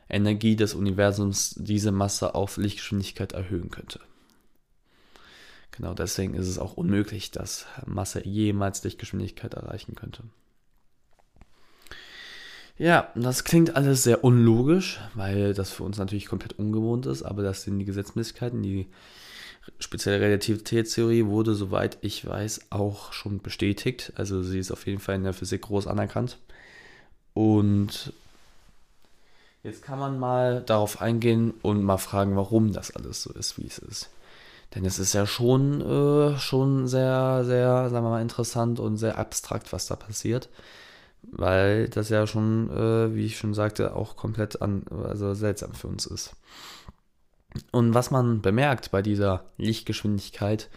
Energie 0.09 0.57
des 0.57 0.75
Universums 0.75 1.55
diese 1.59 1.93
Masse 1.93 2.35
auf 2.35 2.57
Lichtgeschwindigkeit 2.57 3.33
erhöhen 3.33 3.71
könnte. 3.71 4.01
Genau 5.79 5.95
deswegen 5.95 6.35
ist 6.35 6.49
es 6.49 6.59
auch 6.59 6.77
unmöglich, 6.77 7.31
dass 7.31 7.67
Masse 7.87 8.27
jemals 8.27 8.83
Lichtgeschwindigkeit 8.83 9.55
erreichen 9.55 9.95
könnte. 9.95 10.25
Ja, 12.77 13.13
das 13.15 13.45
klingt 13.45 13.77
alles 13.77 14.03
sehr 14.03 14.25
unlogisch, 14.25 15.01
weil 15.15 15.55
das 15.55 15.71
für 15.71 15.85
uns 15.85 15.97
natürlich 15.99 16.27
komplett 16.27 16.59
ungewohnt 16.59 17.07
ist, 17.07 17.23
aber 17.23 17.45
das 17.45 17.63
sind 17.63 17.79
die 17.79 17.85
Gesetzmäßigkeiten. 17.85 18.61
Die 18.61 18.89
spezielle 19.79 20.21
Relativitätstheorie 20.21 21.27
wurde, 21.27 21.55
soweit 21.55 21.99
ich 22.01 22.27
weiß, 22.27 22.67
auch 22.71 23.13
schon 23.13 23.41
bestätigt. 23.41 24.13
Also 24.17 24.43
sie 24.43 24.59
ist 24.59 24.73
auf 24.73 24.85
jeden 24.87 25.01
Fall 25.01 25.15
in 25.15 25.25
der 25.25 25.33
Physik 25.33 25.63
groß 25.63 25.87
anerkannt. 25.87 26.39
Und 27.35 28.13
jetzt 29.63 29.83
kann 29.83 30.01
man 30.01 30.19
mal 30.19 30.61
darauf 30.63 31.01
eingehen 31.01 31.55
und 31.63 31.85
mal 31.85 31.99
fragen, 31.99 32.35
warum 32.35 32.73
das 32.73 32.97
alles 32.97 33.23
so 33.23 33.33
ist, 33.33 33.59
wie 33.59 33.67
es 33.67 33.79
ist. 33.79 34.11
Denn 34.75 34.85
es 34.85 34.99
ist 34.99 35.15
ja 35.15 35.27
schon, 35.27 35.81
äh, 35.81 36.39
schon 36.39 36.89
sehr, 36.89 37.45
sehr, 37.45 37.89
sagen 37.91 38.05
wir 38.05 38.11
mal, 38.11 38.23
interessant 38.23 38.81
und 38.81 38.99
sehr 38.99 39.19
abstrakt, 39.19 39.73
was 39.73 39.87
da 39.87 39.97
passiert 39.97 40.49
weil 41.23 41.89
das 41.89 42.09
ja 42.09 42.27
schon, 42.27 42.71
äh, 42.71 43.15
wie 43.15 43.27
ich 43.27 43.39
schon 43.39 43.55
sagte, 43.55 43.95
auch 43.95 44.17
komplett 44.17 44.63
an, 44.63 44.85
also 45.05 45.35
seltsam 45.35 45.73
für 45.73 45.89
uns 45.89 46.07
ist. 46.07 46.37
Und 47.73 47.95
was 47.95 48.11
man 48.11 48.43
bemerkt 48.43 48.91
bei 48.91 49.03
dieser 49.03 49.45
Lichtgeschwindigkeit, 49.57 50.69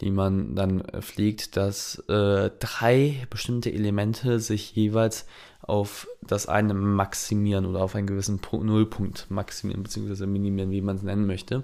die 0.00 0.10
man 0.10 0.54
dann 0.54 0.82
fliegt, 1.00 1.56
dass 1.56 1.96
äh, 2.08 2.50
drei 2.58 3.26
bestimmte 3.30 3.72
Elemente 3.72 4.40
sich 4.40 4.74
jeweils 4.74 5.26
auf 5.60 6.08
das 6.20 6.46
eine 6.46 6.74
maximieren 6.74 7.66
oder 7.66 7.82
auf 7.82 7.94
einen 7.94 8.08
gewissen 8.08 8.40
Nullpunkt 8.52 9.30
maximieren 9.30 9.84
bzw. 9.84 10.26
minimieren, 10.26 10.70
wie 10.70 10.80
man 10.80 10.96
es 10.96 11.02
nennen 11.02 11.26
möchte. 11.26 11.62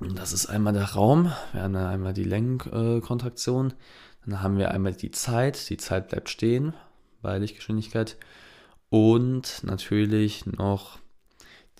Das 0.00 0.32
ist 0.32 0.46
einmal 0.46 0.72
der 0.72 0.92
Raum, 0.92 1.30
wir 1.52 1.62
haben 1.62 1.76
einmal 1.76 2.14
die 2.14 2.24
Lenkkontraktion, 2.24 3.74
dann 4.24 4.42
haben 4.42 4.56
wir 4.56 4.70
einmal 4.70 4.94
die 4.94 5.10
Zeit, 5.10 5.68
die 5.68 5.76
Zeit 5.76 6.08
bleibt 6.08 6.30
stehen 6.30 6.72
bei 7.20 7.36
Lichtgeschwindigkeit. 7.38 8.16
Und 8.88 9.60
natürlich 9.62 10.46
noch 10.46 10.98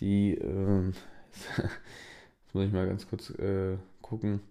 die, 0.01 0.35
äh, 0.35 0.87
jetzt 1.57 2.55
muss 2.55 2.67
ich 2.67 2.73
mal 2.73 2.87
ganz 2.87 3.09
kurz 3.09 3.31
äh, 3.31 3.79
gucken, 4.03 4.43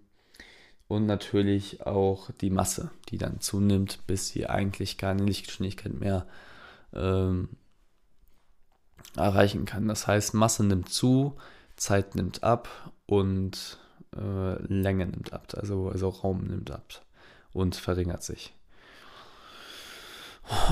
und 0.90 1.06
natürlich 1.06 1.86
auch 1.86 2.32
die 2.40 2.50
Masse, 2.50 2.90
die 3.10 3.18
dann 3.18 3.40
zunimmt, 3.40 4.00
bis 4.08 4.30
sie 4.30 4.48
eigentlich 4.48 4.98
keine 4.98 5.22
Lichtgeschwindigkeit 5.22 5.94
mehr 5.94 6.26
ähm, 6.92 7.50
erreichen 9.14 9.66
kann. 9.66 9.86
Das 9.86 10.08
heißt, 10.08 10.34
Masse 10.34 10.64
nimmt 10.64 10.88
zu, 10.88 11.36
Zeit 11.76 12.16
nimmt 12.16 12.42
ab 12.42 12.92
und 13.10 13.76
äh, 14.16 14.62
Länge 14.72 15.04
nimmt 15.04 15.32
ab, 15.32 15.48
also, 15.56 15.88
also 15.88 16.08
Raum 16.08 16.44
nimmt 16.44 16.70
ab 16.70 17.02
und 17.52 17.74
verringert 17.74 18.22
sich. 18.22 18.54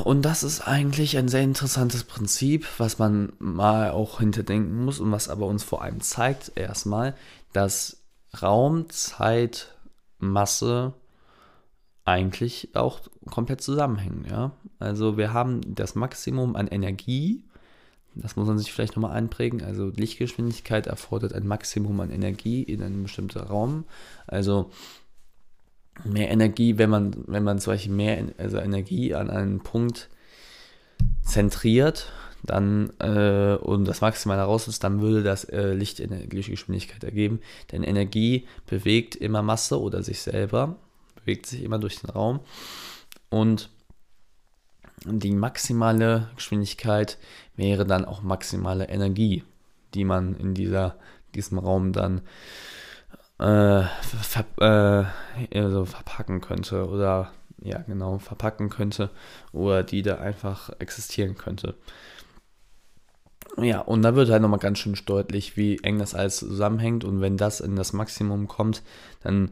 Und 0.04 0.23
das 0.23 0.45
ist 0.45 0.61
eigentlich 0.61 1.18
ein 1.18 1.28
sehr 1.28 1.42
interessantes 1.42 2.04
Prinzip, 2.04 2.66
was 2.78 2.99
man 2.99 3.33
mal 3.40 3.90
auch 3.90 4.21
hinterdenken 4.21 4.85
muss 4.85 5.00
und 5.00 5.11
was 5.11 5.28
aber 5.28 5.47
uns 5.47 5.64
vor 5.64 5.83
allem 5.83 6.00
zeigt 6.00 6.52
erstmal, 6.54 7.16
dass 7.52 8.02
Raum, 8.40 8.88
Zeit, 8.88 9.76
Masse 10.18 10.95
eigentlich 12.05 12.70
auch 12.74 13.01
komplett 13.31 13.62
zusammenhängen. 13.62 14.27
Ja? 14.31 14.53
Also 14.79 15.16
wir 15.16 15.33
haben 15.33 15.61
das 15.74 15.96
Maximum 15.96 16.55
an 16.55 16.68
Energie, 16.68 17.44
das 18.22 18.37
muss 18.37 18.48
man 18.48 18.59
sich 18.59 18.72
vielleicht 18.72 18.96
nochmal 18.96 19.16
einprägen. 19.16 19.62
Also 19.62 19.88
Lichtgeschwindigkeit 19.88 20.87
erfordert 20.87 21.33
ein 21.33 21.46
Maximum 21.46 22.00
an 22.00 22.11
Energie 22.11 22.62
in 22.62 22.83
einem 22.83 23.04
bestimmten 23.04 23.38
Raum. 23.38 23.85
Also 24.26 24.70
mehr 26.04 26.31
Energie, 26.31 26.78
wenn 26.78 26.90
man, 26.90 27.14
wenn 27.26 27.44
man 27.44 27.59
zum 27.59 27.72
Beispiel 27.72 27.92
mehr 27.92 28.24
also 28.38 28.59
Energie 28.59 29.14
an 29.14 29.31
einen 29.31 29.61
Punkt 29.61 30.09
zentriert, 31.22 32.12
dann 32.42 32.92
äh, 33.00 33.57
und 33.57 33.85
das 33.85 34.00
Maximale 34.00 34.42
raus 34.42 34.68
ist, 34.68 34.85
dann 34.85 35.00
würde 35.00 35.22
das 35.22 35.44
äh, 35.44 35.72
Licht 35.72 35.98
Lichtgeschwindigkeit 35.98 37.02
ergeben. 37.04 37.40
Denn 37.72 37.83
Energie 37.83 38.46
bewegt 38.66 39.16
immer 39.16 39.42
Masse 39.42 39.81
oder 39.81 40.02
sich 40.02 40.20
selber, 40.20 40.76
bewegt 41.16 41.46
sich 41.46 41.62
immer 41.62 41.78
durch 41.78 42.00
den 42.00 42.11
Raum. 42.11 42.40
Und 43.28 43.70
die 45.05 45.33
maximale 45.33 46.31
Geschwindigkeit 46.37 47.19
wäre 47.57 47.85
dann 47.87 48.05
auch 48.05 48.23
maximale 48.23 48.89
Energie, 48.89 49.45
die 49.95 50.05
man 50.05 50.35
in 50.35 50.55
dieser, 50.55 50.97
diesem 51.35 51.59
Raum 51.59 51.93
dann 51.93 52.23
äh, 53.39 53.83
ver 53.83 55.11
äh, 55.53 55.59
also 55.59 55.85
verpacken 55.85 56.41
könnte 56.41 56.89
oder 56.89 57.33
ja 57.61 57.79
genau 57.79 58.19
verpacken 58.19 58.69
könnte 58.69 59.11
oder 59.53 59.83
die 59.83 60.03
da 60.03 60.17
einfach 60.17 60.71
existieren 60.79 61.37
könnte. 61.37 61.75
Ja, 63.57 63.81
und 63.81 64.03
da 64.03 64.15
wird 64.15 64.31
halt 64.31 64.43
nochmal 64.43 64.61
ganz 64.61 64.79
schön 64.79 64.97
deutlich, 65.07 65.57
wie 65.57 65.79
eng 65.83 65.99
das 65.99 66.15
alles 66.15 66.39
zusammenhängt 66.39 67.05
und 67.05 67.21
wenn 67.21 67.37
das 67.37 67.61
in 67.61 67.77
das 67.77 67.93
Maximum 67.93 68.47
kommt, 68.47 68.83
dann 69.23 69.51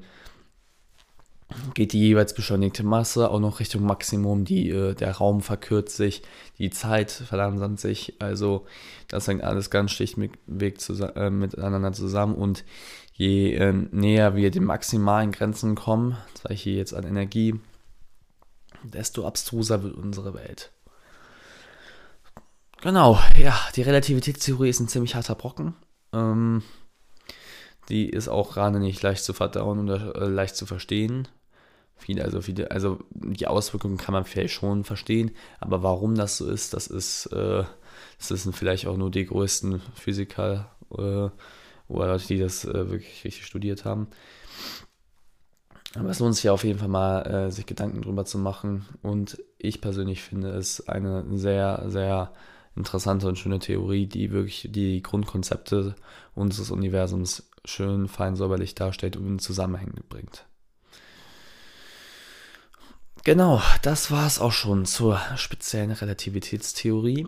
geht 1.75 1.93
die 1.93 2.01
jeweils 2.01 2.35
beschleunigte 2.35 2.83
Masse 2.83 3.31
auch 3.31 3.41
noch 3.41 3.61
Richtung 3.61 3.85
Maximum, 3.85 4.45
die, 4.45 4.71
äh, 4.71 4.95
der 4.95 5.13
Raum 5.13 5.41
verkürzt 5.41 5.97
sich, 5.97 6.23
die 6.59 6.71
Zeit 6.71 7.11
verlangsamt 7.11 7.79
sich, 7.79 8.15
also 8.19 8.67
das 9.09 9.29
hängt 9.29 9.43
alles 9.43 9.71
ganz 9.71 9.93
schlichtweg 9.93 10.81
zusammen, 10.81 11.17
äh, 11.17 11.31
miteinander 11.31 11.93
zusammen 11.93 12.35
und 12.35 12.65
je 13.13 13.55
äh, 13.55 13.73
näher 13.73 14.35
wir 14.35 14.51
den 14.51 14.65
maximalen 14.65 15.33
Grenzen 15.33 15.75
kommen, 15.75 16.17
zwar 16.35 16.55
hier 16.55 16.75
jetzt 16.75 16.95
an 16.95 17.05
Energie, 17.05 17.55
desto 18.83 19.27
abstruser 19.27 19.83
wird 19.83 19.95
unsere 19.95 20.35
Welt. 20.35 20.73
Genau, 22.83 23.19
ja, 23.41 23.59
die 23.75 23.83
Relativitätstheorie 23.83 24.69
ist 24.69 24.81
ein 24.81 24.89
ziemlich 24.89 25.15
harter 25.15 25.35
Brocken. 25.35 25.75
Ähm, 26.13 26.63
die 27.89 28.09
ist 28.09 28.29
auch 28.29 28.53
gerade 28.53 28.81
nicht 28.81 29.03
leicht 29.03 29.25
zu 29.25 29.33
verdauen 29.33 29.81
oder 29.81 30.15
äh, 30.17 30.29
leicht 30.29 30.57
zu 30.57 30.67
verstehen. 30.67 31.29
Viele, 31.97 32.25
also 32.25 32.41
viele, 32.43 32.71
also 32.71 32.99
die 33.11 33.47
Auswirkungen 33.47 33.97
kann 33.97 34.13
man 34.13 34.25
vielleicht 34.25 34.55
schon 34.55 34.85
verstehen, 34.85 35.31
aber 35.61 35.83
warum 35.83 36.15
das 36.15 36.37
so 36.37 36.49
ist, 36.49 36.75
das 36.75 36.87
ist, 36.87 37.27
äh, 37.27 37.65
das 38.19 38.29
sind 38.29 38.55
vielleicht 38.55 38.87
auch 38.87 38.97
nur 38.97 39.11
die 39.11 39.25
größten 39.25 39.81
Physiker 39.95 40.71
äh, 40.91 41.31
oder 41.89 42.09
Leute, 42.09 42.27
die 42.27 42.39
das 42.39 42.65
äh, 42.65 42.91
wirklich 42.91 43.25
richtig 43.25 43.47
studiert 43.47 43.85
haben. 43.85 44.09
Aber 45.95 46.11
es 46.11 46.19
lohnt 46.19 46.35
sich 46.35 46.45
ja 46.45 46.53
auf 46.53 46.65
jeden 46.65 46.79
Fall 46.79 46.89
mal, 46.89 47.23
äh, 47.23 47.51
sich 47.51 47.65
Gedanken 47.65 48.03
drüber 48.03 48.25
zu 48.25 48.39
machen. 48.39 48.85
Und 49.03 49.43
ich 49.59 49.81
persönlich 49.81 50.23
finde 50.23 50.51
es 50.51 50.87
eine 50.89 51.25
sehr, 51.39 51.85
sehr 51.89 52.33
interessante 52.75 53.27
und 53.27 53.39
schöne 53.39 53.59
Theorie, 53.59 54.07
die 54.07 54.31
wirklich 54.31 54.69
die 54.71 55.03
Grundkonzepte 55.03 55.95
unseres 56.35 56.71
Universums 56.71 57.49
schön 57.65 58.09
fein 58.09 58.37
säuberlich 58.37 58.75
darstellt 58.75 59.17
und 59.17 59.27
in 59.27 59.39
Zusammenhänge 59.39 60.03
bringt. 60.09 60.45
Genau, 63.27 63.61
das 63.83 64.13
war 64.13 64.25
es 64.25 64.39
auch 64.39 64.53
schon 64.53 64.85
zur 64.85 65.21
speziellen 65.35 65.91
Relativitätstheorie. 65.91 67.27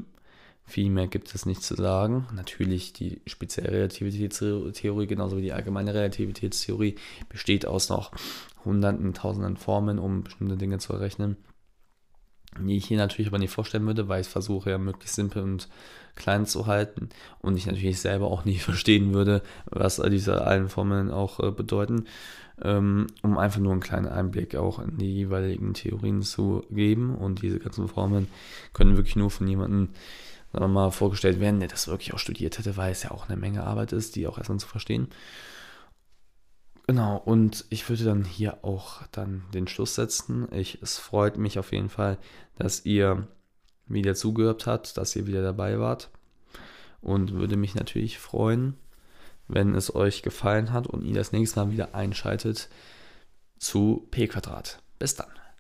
Viel 0.65 0.91
mehr 0.91 1.09
gibt 1.09 1.35
es 1.35 1.45
nicht 1.45 1.65
zu 1.65 1.75
sagen. 1.75 2.29
Natürlich 2.33 2.93
die 2.93 3.21
spezielle 3.27 3.73
Relativitätstheorie, 3.73 5.09
genauso 5.09 5.39
wie 5.39 5.43
die 5.43 5.53
allgemeine 5.53 5.93
Relativitätstheorie, 5.93 6.95
besteht 7.29 7.67
aus 7.67 7.89
noch 7.89 8.13
hunderten, 8.65 9.13
tausenden 9.13 9.57
Formeln, 9.57 9.99
um 9.99 10.23
bestimmte 10.23 10.57
Dinge 10.57 10.79
zu 10.79 10.93
errechnen, 10.93 11.37
die 12.59 12.77
ich 12.77 12.87
hier 12.87 12.99
natürlich 12.99 13.29
aber 13.29 13.39
nicht 13.39 13.53
vorstellen 13.53 13.87
würde, 13.87 14.09
weil 14.09 14.21
ich 14.21 14.29
versuche 14.29 14.71
ja 14.71 14.79
möglichst 14.79 15.17
simpel 15.17 15.43
und 15.43 15.69
klein 16.17 16.47
zu 16.47 16.67
halten 16.67 17.09
und 17.41 17.57
ich 17.57 17.67
natürlich 17.67 18.01
selber 18.01 18.27
auch 18.27 18.45
nie 18.45 18.59
verstehen 18.59 19.15
würde, 19.15 19.43
was 19.67 19.97
diese 19.97 20.43
allen 20.43 20.69
Formeln 20.69 21.11
auch 21.11 21.41
äh, 21.41 21.51
bedeuten, 21.51 22.07
ähm, 22.63 23.07
um 23.23 23.39
einfach 23.39 23.61
nur 23.61 23.73
einen 23.73 23.81
kleinen 23.81 24.09
Einblick 24.09 24.57
auch 24.57 24.81
in 24.81 24.99
die 24.99 25.15
jeweiligen 25.15 25.75
Theorien 25.75 26.23
zu 26.23 26.65
geben 26.71 27.15
und 27.15 27.43
diese 27.43 27.61
ganzen 27.61 27.89
Formeln 27.89 28.29
können 28.73 28.97
wirklich 28.97 29.17
nur 29.17 29.31
von 29.31 29.47
jemandem 29.47 29.91
sagen 30.53 30.65
wir 30.65 30.69
mal, 30.69 30.91
vorgestellt 30.91 31.41
werden, 31.41 31.61
der 31.61 31.69
das 31.69 31.89
wirklich 31.89 32.15
auch 32.15 32.19
studiert 32.19 32.59
hätte, 32.59 32.77
weil 32.77 32.93
es 32.93 33.03
ja 33.03 33.11
auch 33.11 33.29
eine 33.29 33.37
Menge 33.37 33.65
Arbeit 33.65 33.93
ist, 33.93 34.17
die 34.17 34.27
auch 34.27 34.39
erstmal 34.39 34.59
zu 34.59 34.67
verstehen. 34.67 35.09
Genau, 36.89 37.19
und 37.19 37.67
ich 37.69 37.87
würde 37.91 38.05
dann 38.05 38.25
hier 38.25 38.65
auch 38.65 39.07
dann 39.13 39.45
den 39.53 39.69
Schluss 39.69 39.95
setzen. 39.95 40.49
Ich, 40.53 40.81
es 40.81 40.97
freut 40.97 41.37
mich 41.37 41.59
auf 41.59 41.73
jeden 41.73 41.91
Fall, 41.91 42.17
dass 42.57 42.87
ihr 42.87 43.29
wieder 43.87 44.15
zugehört 44.15 44.67
habt, 44.67 44.97
dass 44.97 45.15
ihr 45.15 45.27
wieder 45.27 45.43
dabei 45.43 45.79
wart. 45.79 46.09
Und 47.03 47.35
würde 47.35 47.59
mich 47.59 47.75
natürlich 47.75 48.19
freuen, 48.19 48.79
wenn 49.49 49.75
es 49.75 49.95
euch 49.95 50.23
gefallen 50.23 50.73
hat 50.73 50.87
und 50.87 51.05
ihr 51.05 51.15
das 51.15 51.31
nächste 51.31 51.61
Mal 51.61 51.73
wieder 51.73 51.95
einschaltet 51.95 52.71
zu 53.59 54.09
P 54.11 54.27
Quadrat. 54.27 54.81
Bis 54.99 55.15
dann. 55.15 55.29